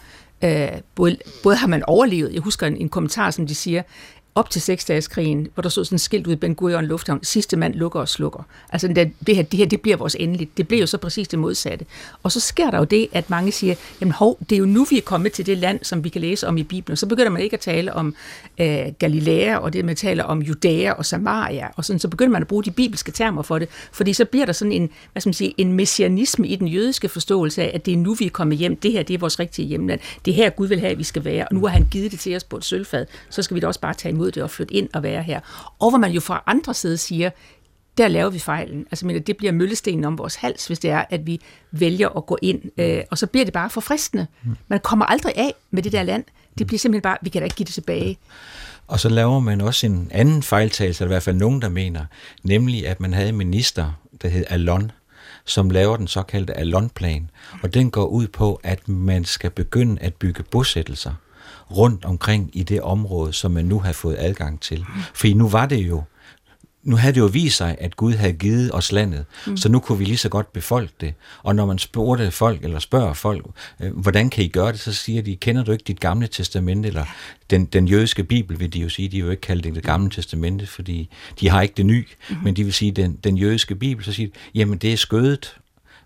[0.43, 3.83] øh, både, både har man overlevet, jeg husker en, en kommentar, som de siger,
[4.35, 7.57] op til seksdageskrigen, hvor der stod sådan et skilt ud i Ben Gurion Lufthavn, sidste
[7.57, 8.43] mand lukker og slukker.
[8.69, 10.57] Altså det, det, her, det her, det bliver vores endeligt.
[10.57, 11.85] Det bliver jo så præcis det modsatte.
[12.23, 14.83] Og så sker der jo det, at mange siger, jamen hov, det er jo nu,
[14.89, 16.97] vi er kommet til det land, som vi kan læse om i Bibelen.
[16.97, 18.15] Så begynder man ikke at tale om
[18.59, 22.41] øh, Galilea, og det man taler om Judæa og Samaria, og sådan, så begynder man
[22.41, 25.27] at bruge de bibelske termer for det, fordi så bliver der sådan en, hvad skal
[25.27, 28.29] man sige, en messianisme i den jødiske forståelse af, at det er nu, vi er
[28.29, 28.75] kommet hjem.
[28.75, 29.99] Det her, det er vores rigtige hjemland.
[30.25, 32.19] Det her, Gud vil have, at vi skal være, og nu har han givet det
[32.19, 34.49] til os på et sølvfad, så skal vi da også bare tage imod det og
[34.49, 35.39] flytte ind og være her.
[35.79, 37.29] Og hvor man jo fra andre side siger,
[37.97, 38.85] der laver vi fejlen.
[38.91, 41.41] Altså, men det bliver møllestenen om vores hals, hvis det er, at vi
[41.71, 42.61] vælger at gå ind.
[42.77, 44.27] Øh, og så bliver det bare for fristende.
[44.67, 46.23] Man kommer aldrig af med det der land.
[46.57, 48.17] Det bliver simpelthen bare, vi kan da ikke give det tilbage.
[48.87, 52.05] Og så laver man også en anden fejltagelse, eller i hvert fald nogen, der mener,
[52.43, 53.91] nemlig at man havde en minister,
[54.21, 54.91] der hed Alon,
[55.45, 57.29] som laver den såkaldte Alon-plan.
[57.63, 61.13] Og den går ud på, at man skal begynde at bygge bosættelser
[61.77, 64.85] rundt omkring i det område, som man nu har fået adgang til.
[65.13, 66.03] For nu var det jo
[66.83, 69.57] nu havde det jo vist sig, at Gud havde givet os landet, mm.
[69.57, 71.13] så nu kunne vi lige så godt befolke det.
[71.43, 73.45] Og når man spurgte folk, eller spørger folk,
[73.79, 76.87] øh, hvordan kan I gøre det, så siger de, kender du ikke dit gamle testamente,
[76.87, 77.05] eller
[77.49, 79.83] den, den jødiske bibel, vil de jo sige, de vil jo ikke kalde det det
[79.83, 81.09] gamle testamente, fordi
[81.39, 82.35] de har ikke det nye, mm.
[82.43, 85.55] men de vil sige, den, den jødiske bibel, så siger de, jamen det er skødet,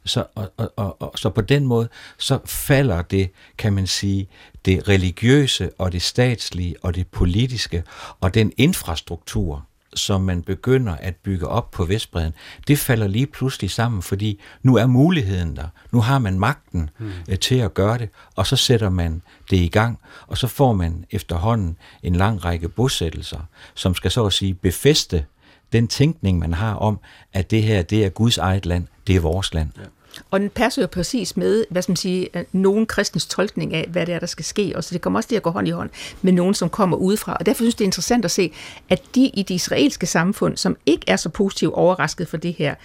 [0.06, 4.28] så, og, og, og, og, så på den måde, så falder det, kan man sige,
[4.66, 7.84] det religiøse og det statslige og det politiske
[8.22, 12.34] og den infrastruktur, som man begynder at bygge op på Vestbreden,
[12.68, 15.68] det falder lige pludselig sammen, fordi nu er muligheden der.
[15.92, 17.38] Nu har man magten mm.
[17.42, 21.06] til at gøre det, og så sætter man det i gang, og så får man
[21.12, 23.40] efterhånden en lang række bosættelser,
[23.76, 25.26] som skal så at sige befeste
[25.74, 27.00] den tænkning, man har om,
[27.34, 29.70] at det her, det er Guds eget land, det er vores land.
[29.78, 29.84] Ja.
[30.32, 33.88] Og den passer jo præcis med, hvad skal man sige, øh, nogen kristens tolkning af,
[33.92, 34.74] hvad det er, der skal ske.
[34.76, 35.90] Og så det kommer også til at gå hånd i hånd
[36.22, 37.34] med nogen, som kommer udefra.
[37.40, 38.54] Og derfor synes jeg, det er interessant at se,
[38.90, 42.76] at de i det israelske samfund, som ikke er så positivt overrasket for det her,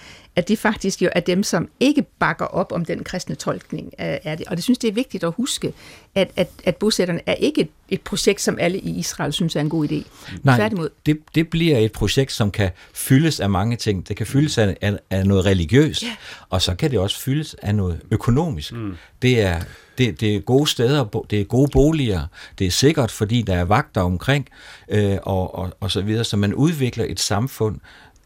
[0.41, 4.37] at de faktisk jo er dem, som ikke bakker op om den kristne tolkning af
[4.39, 4.47] det.
[4.47, 5.73] Og det synes det er vigtigt at huske,
[6.15, 9.61] at, at, at bosætterne er ikke et, et projekt, som alle i Israel synes er
[9.61, 10.03] en god idé.
[10.43, 10.89] Nej, Tværtimod.
[11.07, 14.09] Det, det bliver et projekt, som kan fyldes af mange ting.
[14.09, 16.15] Det kan fyldes af, af, af noget religiøst, yeah.
[16.49, 18.73] og så kan det også fyldes af noget økonomisk.
[18.73, 18.97] Mm.
[19.23, 19.61] Det er
[19.99, 22.27] det, det er gode steder, det er gode boliger,
[22.59, 24.49] det er sikkert, fordi der er vagter omkring,
[24.89, 27.81] øh, og, og, og så videre, så man udvikler et samfund,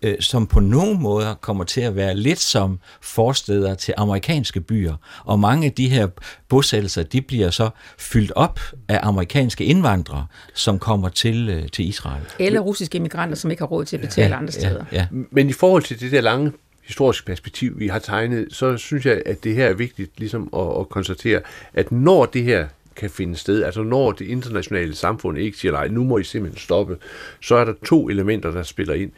[0.05, 4.95] øh, som på nogle måder kommer til at være lidt som forsteder til amerikanske byer.
[5.25, 6.09] Og mange af de her
[6.49, 12.23] bosættelser, de bliver så fyldt op af amerikanske indvandrere, som kommer til, øh, til Israel.
[12.39, 14.85] Eller russiske immigranter, som ikke har råd til at betale ja, andre steder.
[14.93, 15.07] Ja, ja.
[15.31, 16.53] Men i forhold til det der lange
[16.83, 20.81] historiske perspektiv, vi har tegnet, så synes jeg, at det her er vigtigt ligesom at,
[20.81, 21.41] at konstatere,
[21.75, 25.89] at når det her kan finde sted, altså når det internationale samfund ikke siger, nej,
[25.89, 26.97] nu må I simpelthen stoppe,
[27.41, 29.11] så er der to elementer, der spiller ind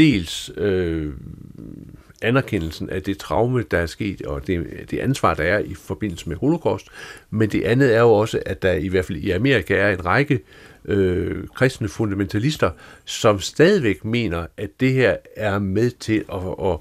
[0.00, 1.12] dels øh,
[2.22, 6.28] anerkendelsen af det traume, der er sket, og det, det ansvar, der er i forbindelse
[6.28, 6.86] med holocaust,
[7.30, 10.06] men det andet er jo også, at der i hvert fald i Amerika er en
[10.06, 10.40] række
[10.84, 12.70] øh, kristne fundamentalister,
[13.04, 16.40] som stadigvæk mener, at det her er med til at,
[16.70, 16.78] at,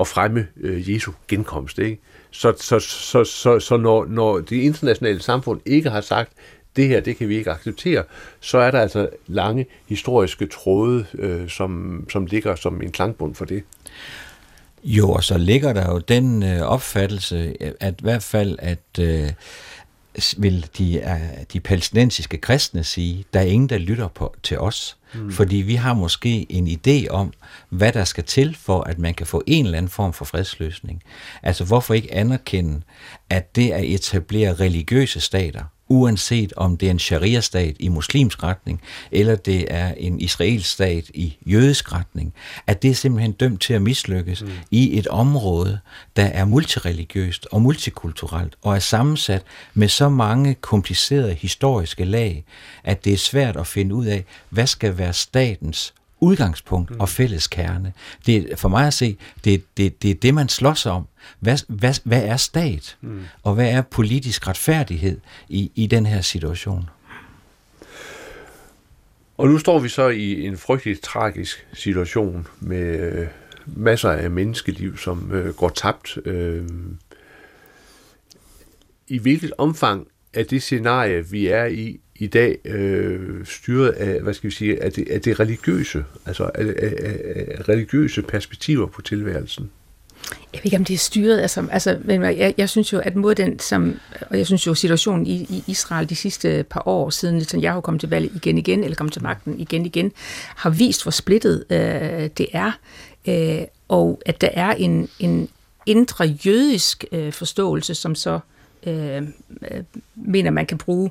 [0.00, 1.78] at fremme øh, Jesu genkomst.
[1.78, 2.00] Ikke?
[2.30, 6.32] Så, så, så, så, så når, når det internationale samfund ikke har sagt,
[6.78, 8.04] det her, det kan vi ikke acceptere,
[8.40, 13.44] så er der altså lange historiske tråde, øh, som, som ligger som en klangbund for
[13.44, 13.62] det.
[14.84, 19.30] Jo, og så ligger der jo den øh, opfattelse, at i hvert fald, at øh,
[20.36, 24.96] vil de, uh, de palæstinensiske kristne sige, der er ingen, der lytter på, til os.
[25.14, 25.32] Mm.
[25.32, 27.32] Fordi vi har måske en idé om,
[27.68, 31.02] hvad der skal til for, at man kan få en eller anden form for fredsløsning.
[31.42, 32.82] Altså hvorfor ikke anerkende,
[33.30, 38.80] at det at etablere religiøse stater, uanset om det er en sharia-stat i muslimsk retning,
[39.10, 42.34] eller det er en israelsk stat i jødisk retning,
[42.66, 44.50] at det er simpelthen dømt til at mislykkes mm.
[44.70, 45.78] i et område,
[46.16, 49.42] der er multireligiøst og multikulturelt, og er sammensat
[49.74, 52.44] med så mange komplicerede historiske lag,
[52.84, 57.00] at det er svært at finde ud af, hvad skal være statens udgangspunkt mm.
[57.00, 57.92] og fælles kerne.
[58.26, 61.06] Det er, for mig at se, det er det, det, er det man slås om.
[61.40, 62.96] Hvad, hvad, hvad er stat?
[63.00, 63.20] Mm.
[63.42, 66.88] Og hvad er politisk retfærdighed i, i den her situation?
[69.36, 73.26] Og nu står vi så i en frygtelig tragisk situation med øh,
[73.66, 76.18] masser af menneskeliv, som øh, går tabt.
[76.24, 76.68] Øh,
[79.08, 84.34] I hvilket omfang er det scenarie, vi er i i dag, øh, styret af, hvad
[84.34, 86.96] skal vi sige, af det, af det religiøse, altså af, af,
[87.58, 89.70] af religiøse perspektiver på tilværelsen?
[90.52, 91.40] Jeg ved ikke, om det er styret.
[91.40, 94.00] Altså, altså, men jeg, jeg synes jo, at mod den, som,
[94.30, 97.98] og jeg synes jo, situationen i, i Israel de sidste par år, siden Netanyahu kom
[97.98, 100.12] til valget igen igen, eller kom til magten igen igen,
[100.56, 102.72] har vist, hvor splittet øh, det er,
[103.28, 105.48] øh, og at der er en, en
[105.86, 108.40] indre jødisk øh, forståelse, som så
[108.86, 109.22] øh,
[109.70, 109.82] øh,
[110.14, 111.10] mener, man kan bruge.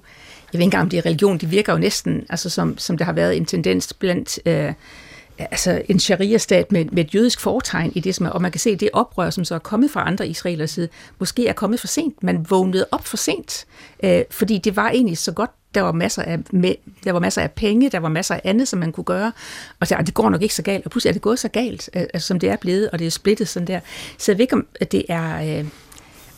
[0.54, 1.38] Jeg ved ikke engang, om det er religion.
[1.38, 4.74] Det virker jo næsten, altså som, som der har været en tendens blandt øh,
[5.40, 8.60] altså en sharia-stat med, med et jødisk fortegn i det, som er, og man kan
[8.60, 11.80] se, at det oprør, som så er kommet fra andre israelers side, måske er kommet
[11.80, 12.24] for sent.
[12.24, 13.66] Man vågnede op for sent,
[14.04, 17.42] øh, fordi det var egentlig så godt, der var, masser af, med, der var masser
[17.42, 19.32] af penge, der var masser af andet, som man kunne gøre,
[19.80, 21.90] og så, det går nok ikke så galt, og pludselig er det gået så galt,
[21.96, 23.80] øh, altså, som det er blevet, og det er splittet sådan der.
[24.18, 25.60] Så jeg ved ikke, om det er...
[25.60, 25.66] Øh,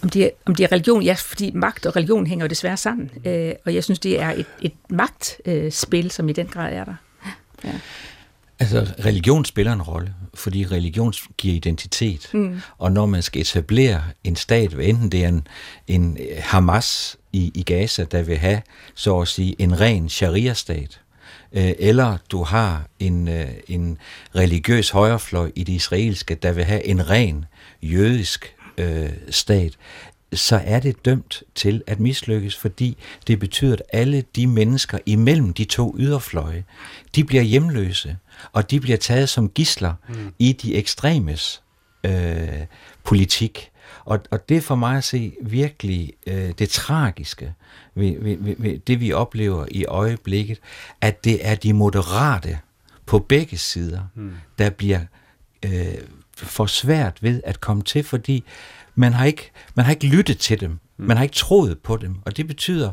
[0.02, 2.78] om det, er, om det er religion, ja, fordi magt og religion hænger jo desværre
[2.78, 6.74] sammen, øh, og jeg synes, det er et, et magtspil, øh, som i den grad
[6.74, 6.94] er der.
[7.64, 7.72] Ja.
[8.60, 12.30] Altså, religion spiller en rolle, fordi religion giver identitet.
[12.34, 12.62] Mm.
[12.78, 15.48] Og når man skal etablere en stat, enten det er en,
[15.88, 18.62] en Hamas i, i Gaza, der vil have,
[18.96, 21.02] så at sige, en ren sharia-stat,
[21.54, 23.98] øh, eller du har en, øh, en
[24.36, 27.46] religiøs højrefløj i det israelske, der vil have en ren
[27.82, 29.78] jødisk øh, stat,
[30.34, 32.98] så er det dømt til at mislykkes, fordi
[33.28, 36.64] det betyder, at alle de mennesker imellem de to yderfløje,
[37.16, 38.18] de bliver hjemløse,
[38.52, 40.34] og de bliver taget som gisler mm.
[40.40, 41.62] i de ekstremes
[42.04, 42.66] øh,
[43.04, 43.72] politik.
[44.06, 47.54] Og, og det er for mig at se virkelig øh, det tragiske
[47.96, 50.60] ved, ved, ved, ved det, vi oplever i øjeblikket,
[51.02, 52.60] at det er de moderate
[53.06, 54.34] på begge sider, mm.
[54.58, 55.00] der bliver
[55.66, 55.98] øh,
[56.36, 58.44] for svært ved at komme til, fordi
[58.96, 60.70] man har ikke, man har ikke lyttet til dem.
[60.70, 61.06] Mm.
[61.06, 62.16] Man har ikke troet på dem.
[62.26, 62.92] Og det betyder,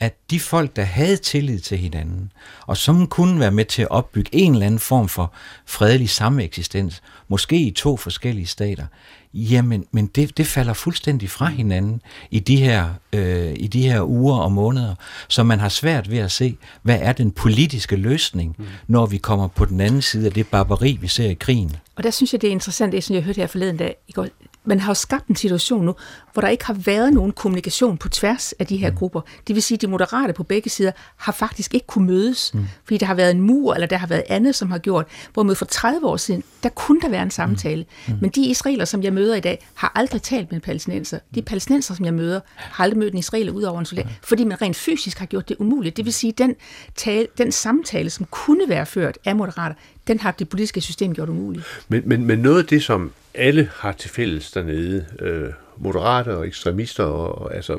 [0.00, 2.32] at de folk, der havde tillid til hinanden,
[2.66, 5.32] og som kunne være med til at opbygge en eller anden form for
[5.66, 8.86] fredelig sameksistens, måske i to forskellige stater,
[9.34, 14.02] jamen men det, det falder fuldstændig fra hinanden i de, her, øh, i de her
[14.02, 14.94] uger og måneder,
[15.28, 18.64] så man har svært ved at se, hvad er den politiske løsning, mm.
[18.86, 21.76] når vi kommer på den anden side af det barbari, vi ser i krigen.
[21.96, 24.12] Og der synes jeg, det er interessant, det som jeg hørte her forleden dag, i
[24.12, 24.26] går,
[24.66, 25.94] man har jo skabt en situation nu,
[26.32, 28.96] hvor der ikke har været nogen kommunikation på tværs af de her mm.
[28.96, 29.20] grupper.
[29.46, 32.66] Det vil sige, at de moderate på begge sider har faktisk ikke kunne mødes, mm.
[32.84, 35.06] fordi der har været en mur, eller der har været andet, som har gjort.
[35.34, 37.84] Hvorimod for 30 år siden, der kunne der være en samtale.
[38.06, 38.14] Mm.
[38.14, 38.18] Mm.
[38.20, 41.18] Men de israeler, som jeg møder i dag, har aldrig talt med en palæstinenser.
[41.34, 44.44] De palæstinenser, som jeg møder, har aldrig mødt en israeler ud over en soldat, fordi
[44.44, 45.96] man rent fysisk har gjort det umuligt.
[45.96, 46.54] Det vil sige, at den,
[46.94, 49.74] tale, den samtale, som kunne være ført af moderater,
[50.06, 51.66] den har det politiske system gjort umuligt.
[51.88, 56.46] Men, men, men noget af det, som alle har til fælles dernede, øh, moderate og
[56.46, 57.78] ekstremister, og, altså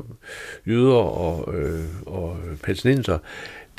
[0.68, 3.18] jøder og, øh, og palæstinenser,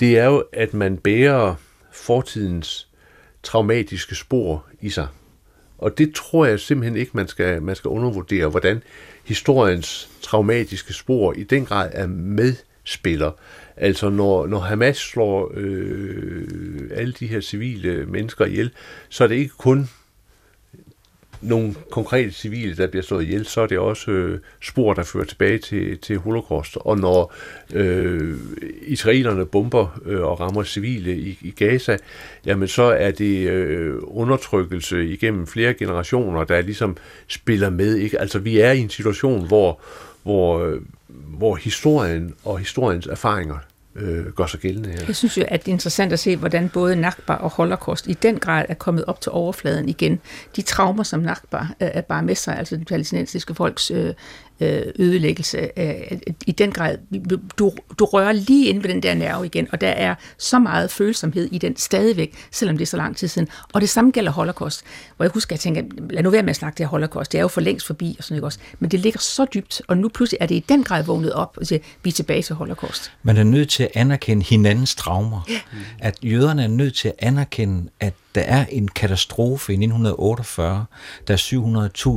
[0.01, 1.55] det er jo, at man bærer
[1.93, 2.89] fortidens
[3.43, 5.09] traumatiske spor i sig.
[5.79, 8.83] Og det tror jeg simpelthen ikke, man skal, man skal undervurdere, hvordan
[9.25, 13.31] historiens traumatiske spor i den grad er medspiller.
[13.81, 18.71] Altså når, når Hamas slår øh, alle de her civile mennesker ihjel,
[19.09, 19.89] så er det ikke kun
[21.41, 25.25] nogle konkrete civile, der bliver slået ihjel, så er det også øh, spor, der fører
[25.25, 26.77] tilbage til, til holocaust.
[26.81, 27.35] Og når
[27.75, 28.37] øh,
[28.83, 31.97] israelerne bomber øh, og rammer civile i, i Gaza,
[32.47, 36.97] jamen så er det øh, undertrykkelse igennem flere generationer, der ligesom
[37.29, 37.97] spiller med.
[37.97, 38.21] Ikke?
[38.21, 39.81] Altså vi er i en situation, hvor,
[40.23, 43.59] hvor, øh, hvor historien og historiens erfaringer
[44.01, 45.01] øh, gør sig gældende her.
[45.07, 48.13] Jeg synes jo, at det er interessant at se, hvordan både Nakba og Holocaust i
[48.13, 50.21] den grad er kommet op til overfladen igen.
[50.57, 54.15] De traumer, som Nakba øh, er bare med sig, altså den palæstinensiske folks øh,
[54.61, 55.69] ødelæggelse.
[55.77, 55.95] Øh,
[56.47, 56.99] I den grad,
[57.59, 60.91] du, du rører lige ind ved den der nerve igen, og der er så meget
[60.91, 63.49] følsomhed i den stadigvæk, selvom det er så lang tid siden.
[63.73, 64.85] Og det samme gælder Holocaust,
[65.17, 67.33] hvor jeg husker, at jeg tænker, lad nu være med at snakke det her Holocaust,
[67.33, 68.59] det er jo for længst forbi, og sådan ikke også.
[68.79, 71.57] Men det ligger så dybt, og nu pludselig er det i den grad vågnet op,
[71.57, 73.13] og siger, vi er tilbage til Holocaust.
[73.23, 75.41] Man er nødt til at anerkende hinandens traumer.
[75.49, 75.61] Ja.
[75.99, 80.85] At jøderne er nødt til at anerkende, at der er en katastrofe i 1948,
[81.29, 81.37] der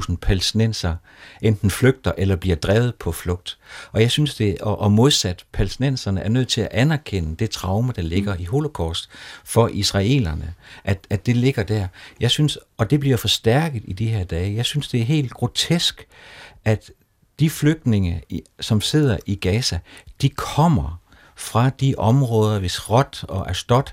[0.09, 0.95] 700.000 palæstinenser
[1.41, 3.57] enten flygter eller bliver drevet på flugt.
[3.91, 7.93] Og jeg synes det, og, og modsat, palæstinenserne er nødt til at anerkende det traume,
[7.95, 9.09] der ligger i holocaust
[9.45, 10.53] for israelerne,
[10.83, 11.87] at, at det ligger der.
[12.19, 15.31] Jeg synes, og det bliver forstærket i de her dage, jeg synes det er helt
[15.31, 16.07] grotesk,
[16.65, 16.91] at
[17.39, 18.21] de flygtninge,
[18.59, 19.79] som sidder i Gaza,
[20.21, 21.00] de kommer
[21.41, 23.83] fra de områder ved Srot og Ashdod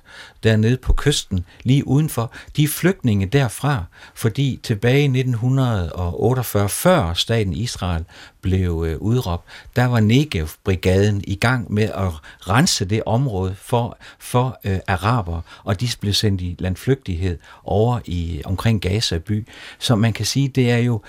[0.43, 3.85] dernede på kysten, lige udenfor, de flygtninge derfra,
[4.15, 8.05] fordi tilbage i 1948, før staten Israel
[8.41, 9.45] blev øh, udråbt,
[9.77, 15.81] der var Negev-brigaden i gang med at rense det område for, for øh, araber, og
[15.81, 19.47] de blev sendt i landflygtighed over i omkring Gaza by.
[19.79, 21.03] Så man kan sige, det er jo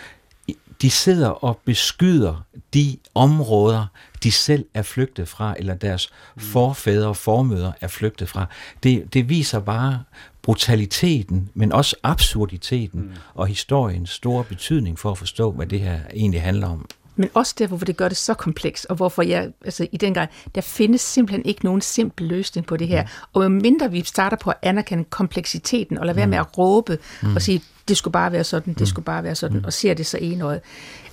[0.82, 3.86] de sidder og beskyder de områder,
[4.24, 6.42] de selv er flygtet fra, eller deres mm.
[6.42, 8.46] forfædre og formøder er flygtet fra.
[8.84, 10.04] Det, det viser bare
[10.42, 13.12] brutaliteten, men også absurditeten mm.
[13.34, 16.86] og historiens store betydning for at forstå, hvad det her egentlig handler om.
[17.16, 20.14] Men også derfor, hvor det gør det så komplekst, og hvorfor jeg, altså i den
[20.14, 23.04] grad, der findes simpelthen ikke nogen simpel løsning på det her.
[23.04, 23.10] Mm.
[23.34, 26.30] Og mindre vi starter på at anerkende kompleksiteten, og lade være mm.
[26.30, 27.36] med at råbe mm.
[27.36, 28.86] og sige, det skulle bare være sådan, det mm.
[28.86, 29.66] skulle bare være sådan, mm.
[29.66, 30.62] og ser det så enøjet,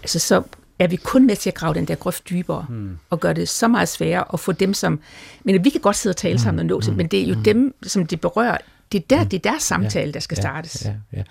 [0.03, 0.43] altså så
[0.79, 2.99] er vi kun med til at grave den der grøft dybere, mm.
[3.11, 5.01] og gøre det så meget sværere at få dem, som...
[5.45, 6.97] Men vi kan godt sidde og tale sammen og nå til, mm.
[6.97, 7.43] men det er jo mm.
[7.43, 8.59] dem, som det berører.
[8.93, 9.29] Det er der, mm.
[9.29, 10.85] det er der samtale, ja, der skal ja, startes.
[10.85, 11.23] Ja, ja.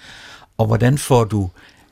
[0.57, 1.49] Og hvordan får du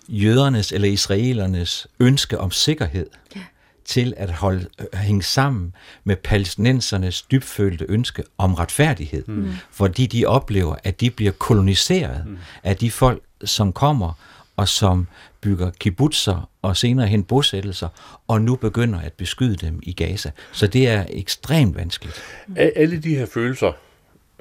[0.07, 3.41] jødernes eller israelernes ønske om sikkerhed ja.
[3.85, 5.73] til at holde, øh, hænge sammen
[6.03, 9.51] med palæstinensernes dybfølte ønske om retfærdighed, mm.
[9.71, 12.37] fordi de oplever, at de bliver koloniseret mm.
[12.63, 14.13] af de folk, som kommer
[14.55, 15.07] og som
[15.41, 17.87] bygger kibbutzer og senere hen bosættelser,
[18.27, 20.31] og nu begynder at beskyde dem i Gaza.
[20.51, 22.23] Så det er ekstremt vanskeligt.
[22.55, 23.71] Alle de her følelser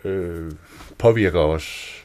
[0.04, 0.52] øh,
[0.98, 1.98] påvirker os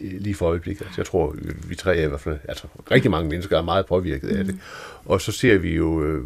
[0.00, 0.84] lige for øjeblikket.
[0.84, 1.36] Altså, jeg tror,
[1.68, 4.54] vi tre er i hvert fald, altså rigtig mange mennesker er meget påvirket af det.
[4.54, 4.60] Mm.
[5.04, 6.24] Og så ser vi jo øh,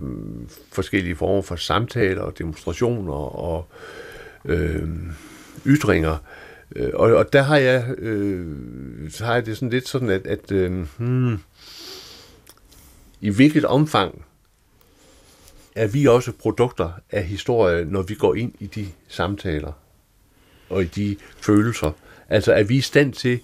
[0.72, 3.68] forskellige former for samtaler og demonstrationer og
[4.44, 4.88] øh,
[5.66, 6.16] ytringer.
[6.76, 10.26] Øh, og, og der har jeg, øh, så har jeg det sådan lidt sådan, at,
[10.26, 11.38] at øh, hmm,
[13.20, 14.24] i hvilket omfang
[15.74, 19.72] er vi også produkter af historie, når vi går ind i de samtaler
[20.70, 21.92] og i de følelser.
[22.28, 23.40] Altså er vi i stand til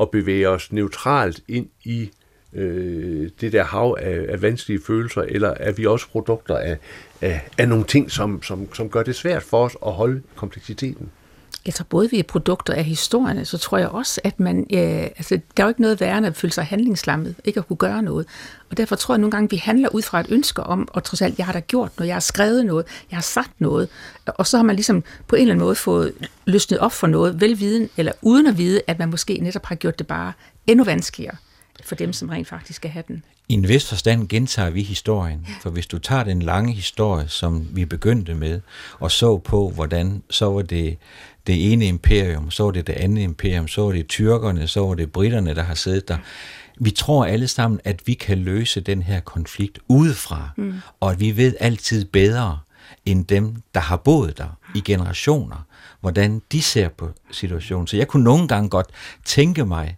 [0.00, 2.10] at bevæge os neutralt ind i
[2.52, 6.78] øh, det der hav af, af vanskelige følelser, eller er vi også produkter af,
[7.20, 11.10] af, af nogle ting, som, som, som gør det svært for os at holde kompleksiteten?
[11.66, 14.78] Jeg tror både vi er produkter af historierne, så tror jeg også, at man, ja,
[15.16, 17.76] altså, der er jo ikke noget værre end at føle sig handlingslammet, ikke at kunne
[17.76, 18.26] gøre noget.
[18.70, 21.22] Og derfor tror jeg nogle gange, vi handler ud fra et ønske om, og trods
[21.22, 23.88] alt, jeg har da gjort noget, jeg har skrevet noget, jeg har sagt noget,
[24.26, 26.12] og så har man ligesom på en eller anden måde fået
[26.44, 29.98] løsnet op for noget, velviden, eller uden at vide, at man måske netop har gjort
[29.98, 30.32] det bare
[30.66, 31.36] endnu vanskeligere
[31.84, 33.22] for dem, som rent faktisk skal have den.
[33.48, 35.54] I en vis forstand gentager vi historien, ja.
[35.60, 38.60] for hvis du tager den lange historie, som vi begyndte med,
[38.98, 40.98] og så på, hvordan så var det
[41.50, 44.94] det ene imperium, så var det det andet imperium, så var det tyrkerne, så var
[44.94, 46.18] det britterne, der har siddet der.
[46.80, 50.74] Vi tror alle sammen, at vi kan løse den her konflikt udefra, mm.
[51.00, 52.58] og at vi ved altid bedre
[53.06, 55.66] end dem, der har boet der i generationer,
[56.00, 57.86] hvordan de ser på situationen.
[57.86, 58.86] Så jeg kunne nogle gange godt
[59.24, 59.96] tænke mig,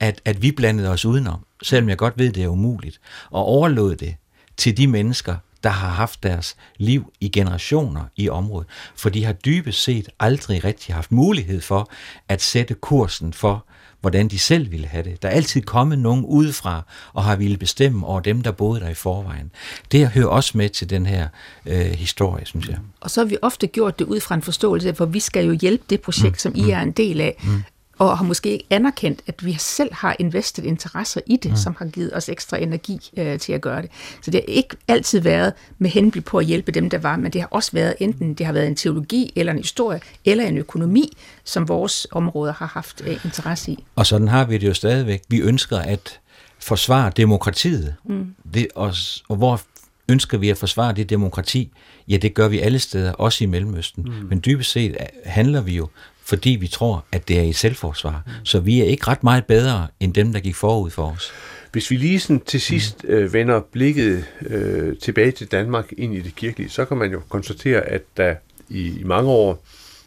[0.00, 3.00] at, at vi blandede os udenom, selvom jeg godt ved, det er umuligt,
[3.30, 4.14] og overlod det
[4.56, 9.32] til de mennesker, der har haft deres liv i generationer i området, for de har
[9.32, 11.90] dybest set aldrig rigtig haft mulighed for
[12.28, 13.64] at sætte kursen for,
[14.00, 15.22] hvordan de selv ville have det.
[15.22, 18.88] Der er altid kommet nogen udefra og har ville bestemme over dem, der boede der
[18.88, 19.50] i forvejen.
[19.92, 21.28] Det hører også med til den her
[21.66, 22.78] øh, historie, synes jeg.
[23.00, 25.52] Og så har vi ofte gjort det ud fra en forståelse, for vi skal jo
[25.60, 26.38] hjælpe det projekt, mm.
[26.38, 27.36] som I er en del af.
[27.44, 27.64] Mm
[27.98, 31.56] og har måske ikke anerkendt, at vi selv har investet interesser i det, mm.
[31.56, 33.90] som har givet os ekstra energi øh, til at gøre det.
[34.22, 37.32] Så det har ikke altid været med henblik på at hjælpe dem, der var, men
[37.32, 40.58] det har også været enten det har været en teologi, eller en historie, eller en
[40.58, 43.84] økonomi, som vores områder har haft øh, interesse i.
[43.96, 45.22] Og sådan har vi det jo stadigvæk.
[45.28, 46.20] Vi ønsker at
[46.58, 47.94] forsvare demokratiet.
[48.04, 48.34] Mm.
[48.54, 48.94] Det, og,
[49.28, 49.60] og hvor
[50.08, 51.72] ønsker vi at forsvare det demokrati?
[52.08, 54.02] Ja, det gør vi alle steder, også i Mellemøsten.
[54.02, 54.26] Mm.
[54.28, 55.88] Men dybest set handler vi jo
[56.24, 58.22] fordi vi tror, at det er i selvforsvar.
[58.26, 58.32] Mm.
[58.44, 61.32] Så vi er ikke ret meget bedre end dem, der gik forud for os.
[61.72, 66.20] Hvis vi lige sådan til sidst øh, vender blikket øh, tilbage til Danmark ind i
[66.20, 68.34] det kirkelige, så kan man jo konstatere, at der
[68.68, 69.64] i, i mange år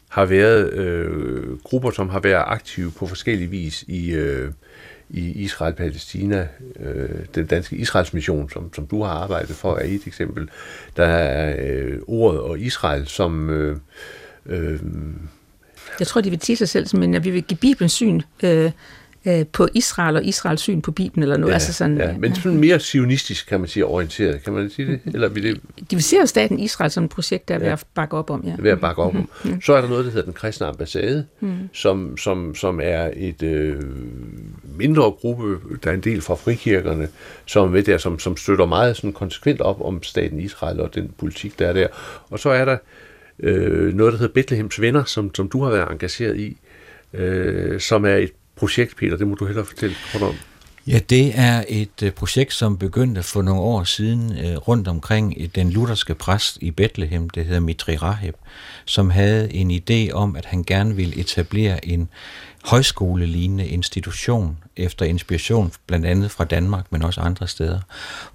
[0.10, 4.52] har været øh, grupper, som har været aktive på forskellige vis i, øh,
[5.10, 6.48] i Israel-Palæstina.
[6.80, 10.50] Øh, den danske Israels mission, som, som du har arbejdet for, er et eksempel.
[10.98, 13.50] Der er øh, ordet og Israel, som...
[13.50, 13.78] Øh,
[14.46, 14.80] øh,
[16.00, 18.22] jeg tror, de vil sige sig selv som en, at vi vil give Bibelen syn
[18.44, 18.72] øh,
[19.28, 21.52] øh, på Israel og Israels syn på Bibelen eller noget.
[21.52, 24.44] Ja, altså sådan, ja, men sådan mere sionistisk, kan man sige, orienteret.
[24.44, 25.00] Kan man sige det?
[25.14, 25.62] Eller vil det...
[25.92, 28.44] De vil se staten Israel som et projekt, der er ved at bakke op om.
[28.48, 28.54] Ja.
[28.60, 29.30] Ved at bakke op om.
[29.44, 29.62] Mm-hmm.
[29.62, 31.70] Så er der noget, der hedder den kristne ambassade, mm.
[31.74, 33.84] som, som, som er et øh,
[34.78, 37.08] mindre gruppe, der er en del fra frikirkerne,
[37.46, 40.96] som er med der, som, som støtter meget sådan konsekvent op om staten Israel og
[40.96, 41.88] den politik, der er der.
[42.30, 42.78] Og så er der
[43.40, 46.58] øh, noget, der hedder Bethlehems Venner, som, som du har været engageret i,
[47.14, 49.18] øh, som er et projekt, Peter.
[49.18, 50.36] Det må du hellere fortælle kort om.
[50.88, 55.36] Ja, det er et øh, projekt, som begyndte for nogle år siden øh, rundt omkring
[55.40, 58.36] uh, den lutherske præst i Bethlehem, det hedder Mitri Raheb,
[58.86, 62.10] som havde en idé om, at han gerne ville etablere en
[62.64, 67.80] højskolelignende institution efter inspiration blandt andet fra Danmark, men også andre steder,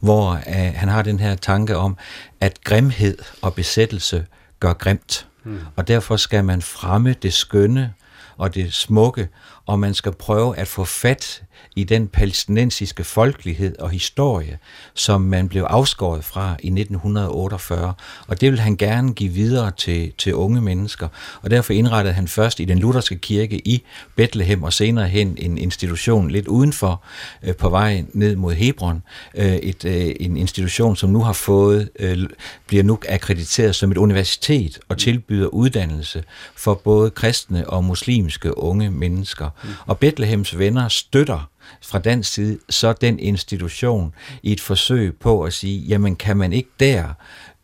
[0.00, 1.96] hvor øh, han har den her tanke om,
[2.40, 4.26] at grimhed og besættelse
[4.62, 5.60] gør grimt, hmm.
[5.76, 7.94] og derfor skal man fremme det skønne
[8.36, 9.28] og det smukke,
[9.66, 11.42] og man skal prøve at få fat
[11.76, 14.58] i den palæstinensiske folkelighed og historie,
[14.94, 17.94] som man blev afskåret fra i 1948.
[18.26, 21.08] Og det vil han gerne give videre til, til unge mennesker.
[21.42, 23.82] Og derfor indrettede han først i den lutherske kirke i
[24.16, 27.04] Bethlehem og senere hen en institution lidt udenfor
[27.42, 29.02] øh, på vej ned mod Hebron.
[29.34, 32.18] Øh, et, øh, en institution, som nu har fået, øh,
[32.66, 36.24] bliver nu akkrediteret som et universitet og tilbyder uddannelse
[36.56, 39.50] for både kristne og muslimske unge mennesker.
[39.86, 41.48] Og Bethlehems venner støtter
[41.82, 46.52] fra dansk side så den institution i et forsøg på at sige, jamen kan man
[46.52, 47.14] ikke der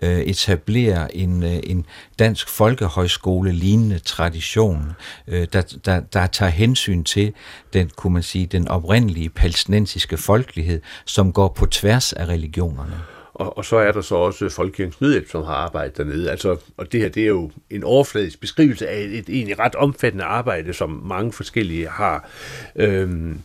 [0.03, 1.87] øh, etablere en, øh, en
[2.19, 4.93] dansk folkehøjskole lignende tradition,
[5.29, 7.33] øh, der, der, der tager hensyn til
[7.73, 13.01] den, kunne man sige, den oprindelige palæstinensiske folkelighed, som går på tværs af religionerne.
[13.35, 16.31] Og, og så er der så også Folkekirkens Nødhjælp, som har arbejdet dernede.
[16.31, 19.75] Altså, og det her, det er jo en overfladisk beskrivelse af et, et egentlig ret
[19.75, 22.29] omfattende arbejde, som mange forskellige har.
[22.77, 23.41] Øhm,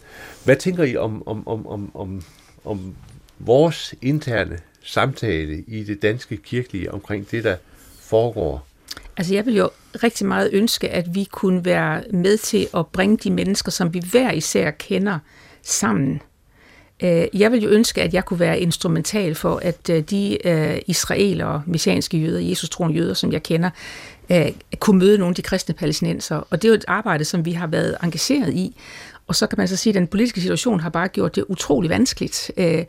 [0.46, 2.22] hvad tænker I om, om, om, om, om,
[2.66, 2.96] om
[3.40, 7.56] vores interne samtale i det danske kirkelige omkring det, der
[8.00, 8.68] foregår?
[9.18, 9.70] Altså jeg vil jo
[10.04, 14.02] rigtig meget ønske, at vi kunne være med til at bringe de mennesker, som vi
[14.12, 15.20] hver især kender,
[15.62, 16.22] sammen.
[17.04, 20.78] Øh, jeg vil jo ønske, at jeg kunne være instrumental for, at øh, de øh,
[20.88, 23.70] israelere, messianske jøder, Jesus troende jøder, som jeg kender,
[24.30, 26.36] øh, kunne møde nogle af de kristne palæstinenser.
[26.36, 28.76] Og det er jo et arbejde, som vi har været engageret i.
[29.28, 31.90] Og så kan man så sige, at den politiske situation har bare gjort det utrolig
[31.90, 32.52] vanskeligt.
[32.58, 32.86] Øh,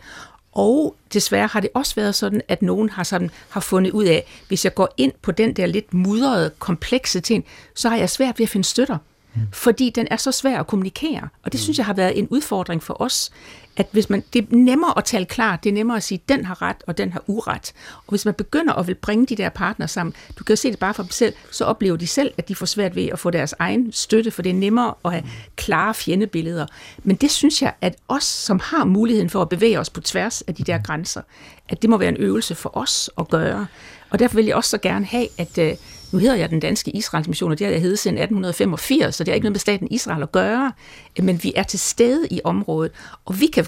[0.53, 4.27] og desværre har det også været sådan, at nogen har, sådan, har fundet ud af,
[4.49, 8.39] hvis jeg går ind på den der lidt mudrede, komplekse ting, så har jeg svært
[8.39, 8.99] ved at finde støtter.
[9.35, 9.41] Mm.
[9.53, 11.29] Fordi den er så svær at kommunikere.
[11.43, 11.63] Og det mm.
[11.63, 13.31] synes jeg har været en udfordring for os,
[13.77, 16.45] at hvis man, det er nemmere at tale klart, det er nemmere at sige, den
[16.45, 17.73] har ret, og den har uret.
[17.97, 20.71] Og hvis man begynder at vil bringe de der partner sammen, du kan jo se
[20.71, 23.19] det bare for dem selv, så oplever de selv, at de får svært ved at
[23.19, 25.25] få deres egen støtte, for det er nemmere at have
[25.57, 26.67] klare fjendebilleder.
[27.03, 30.43] Men det synes jeg, at os, som har muligheden for at bevæge os på tværs
[30.43, 31.23] af de der grænser,
[31.69, 33.67] at det må være en øvelse for os at gøre.
[34.11, 35.77] Og derfor vil jeg også så gerne have, at øh,
[36.15, 39.25] nu hedder jeg den danske Israels mission, og det har jeg heddet siden 1885, så
[39.25, 40.73] det har ikke noget med staten Israel at gøre,
[41.19, 42.93] men vi er til stede i området,
[43.25, 43.67] og vi kan,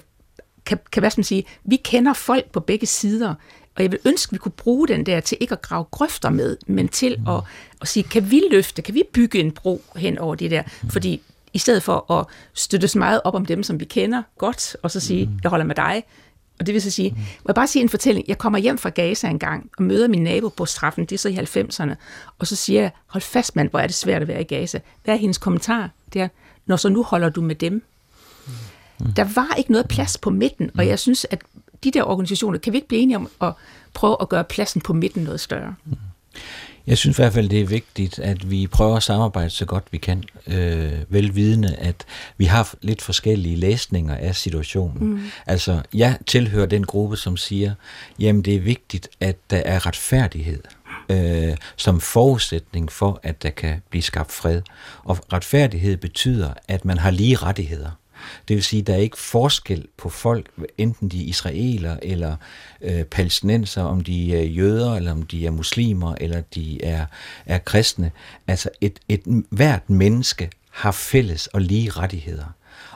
[0.67, 3.35] kan, kan hvad skal man sige, vi kender folk på begge sider,
[3.77, 6.31] og jeg vil ønske, at vi kunne bruge den der til ikke at grave grøfter
[6.31, 7.41] med, men til at,
[7.81, 10.63] at sige, kan vi løfte, kan vi bygge en bro hen over det der?
[10.91, 11.23] Fordi
[11.53, 14.91] i stedet for at støtte så meget op om dem, som vi kender godt, og
[14.91, 16.05] så sige, jeg holder med dig,
[16.61, 17.17] og det vil så sige, mm.
[17.17, 18.29] må jeg bare sige en fortælling.
[18.29, 21.19] Jeg kommer hjem fra Gaza en gang og møder min nabo på straffen, det er
[21.19, 21.95] så i 90'erne,
[22.39, 24.81] og så siger jeg, hold fast mand, hvor er det svært at være i Gaza.
[25.05, 25.91] Hvad er hendes kommentar?
[26.13, 26.29] Det er,
[26.67, 27.83] når så nu holder du med dem.
[28.99, 29.13] Mm.
[29.13, 31.43] Der var ikke noget plads på midten, og jeg synes, at
[31.85, 33.53] de der organisationer, kan vi ikke blive enige om at
[33.95, 35.75] prøve at gøre pladsen på midten noget større?
[35.85, 35.97] Mm.
[36.87, 39.85] Jeg synes i hvert fald, det er vigtigt, at vi prøver at samarbejde så godt
[39.91, 42.05] vi kan, øh, velvidende, at
[42.39, 45.11] vi har lidt forskellige læsninger af situationen.
[45.11, 45.21] Mm.
[45.47, 47.75] Altså, jeg tilhører den gruppe, som siger,
[48.19, 50.61] jamen det er vigtigt, at der er retfærdighed
[51.09, 54.63] øh, som forudsætning for, at der kan blive skabt fred.
[55.05, 57.91] Og retfærdighed betyder, at man har lige rettigheder.
[58.49, 62.37] Det vil sige, at der er ikke forskel på folk, enten de er israeler eller
[62.81, 67.07] øh, palæstinenser, om de er jøder, eller om de er muslimer, eller de er,
[67.47, 68.11] er kristne.
[68.47, 72.55] Altså et, et, hvert menneske har fælles og lige rettigheder.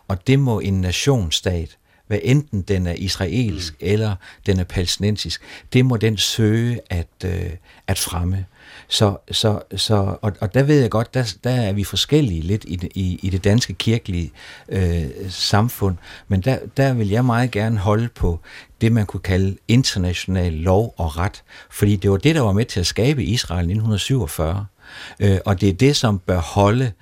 [0.08, 1.76] Og det må en nationsstat
[2.10, 3.86] hvad enten den er israelsk mm.
[3.88, 4.14] eller
[4.46, 5.42] den er palæstinensisk,
[5.72, 7.50] det må den søge at, øh,
[7.86, 8.46] at fremme.
[8.88, 12.64] Så, så, så, og, og der ved jeg godt, der, der er vi forskellige lidt
[12.64, 14.32] i i, i det danske kirkelige
[14.68, 15.96] øh, samfund,
[16.28, 18.40] men der, der vil jeg meget gerne holde på
[18.80, 22.64] det, man kunne kalde international lov og ret, fordi det var det, der var med
[22.64, 24.66] til at skabe Israel i 1947,
[25.20, 26.92] øh, og det er det, som bør holde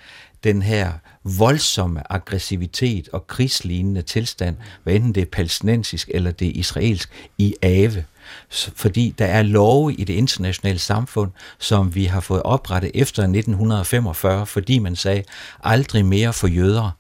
[0.45, 0.93] den her
[1.37, 7.55] voldsomme aggressivitet og krigslignende tilstand, hvad enten det er palæstinensisk eller det er israelsk, i
[7.63, 8.05] ave
[8.51, 14.47] fordi der er love i det internationale samfund, som vi har fået oprettet efter 1945,
[14.47, 15.23] fordi man sagde,
[15.65, 16.91] aldrig mere for jøder,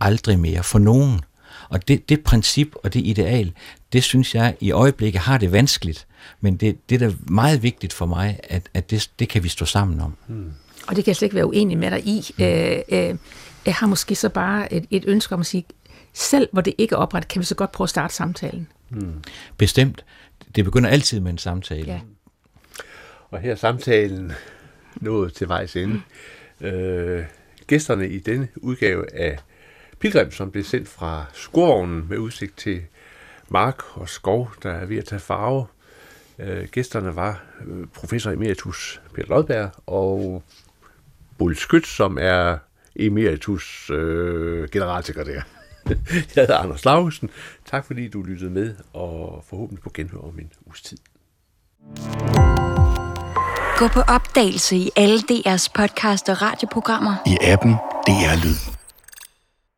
[0.00, 1.20] aldrig mere for nogen.
[1.68, 3.52] Og det, det princip og det ideal,
[3.92, 6.06] det synes jeg i øjeblikket har det vanskeligt,
[6.40, 9.48] men det, det er da meget vigtigt for mig, at, at det, det kan vi
[9.48, 10.16] stå sammen om.
[10.26, 10.52] Hmm.
[10.86, 12.24] Og det kan jeg slet ikke være uenig med dig i.
[12.36, 12.46] Hmm.
[12.46, 13.14] Øh, øh,
[13.66, 15.64] jeg har måske så bare et, et ønske om at sige,
[16.12, 18.68] selv hvor det ikke er oprettet, kan vi så godt prøve at starte samtalen.
[18.88, 19.22] Hmm.
[19.56, 20.04] Bestemt
[20.56, 21.86] det begynder altid med en samtale.
[21.86, 22.00] Ja.
[23.30, 24.32] Og her er samtalen
[24.96, 26.02] nået til vejs ende.
[26.60, 27.24] Øh,
[27.66, 29.38] gæsterne i denne udgave af
[29.98, 32.82] Pilgrim, som blev sendt fra skovvognen med udsigt til
[33.48, 35.66] mark og skov, der er ved at tage farve.
[36.38, 40.42] Øh, gæsterne var øh, professor emeritus Peter Lodberg og
[41.38, 42.58] Bull Skyt, som er
[42.98, 45.40] emeritus øh, generalsekretær.
[45.90, 45.96] Jeg
[46.36, 47.30] hedder Anders Lausen.
[47.66, 50.98] Tak fordi du lyttede med, og forhåbentlig på genhør om en uges tid.
[53.78, 57.14] Gå på opdagelse i alle DR's podcast og radioprogrammer.
[57.26, 57.72] I appen
[58.06, 58.77] DR Lyd.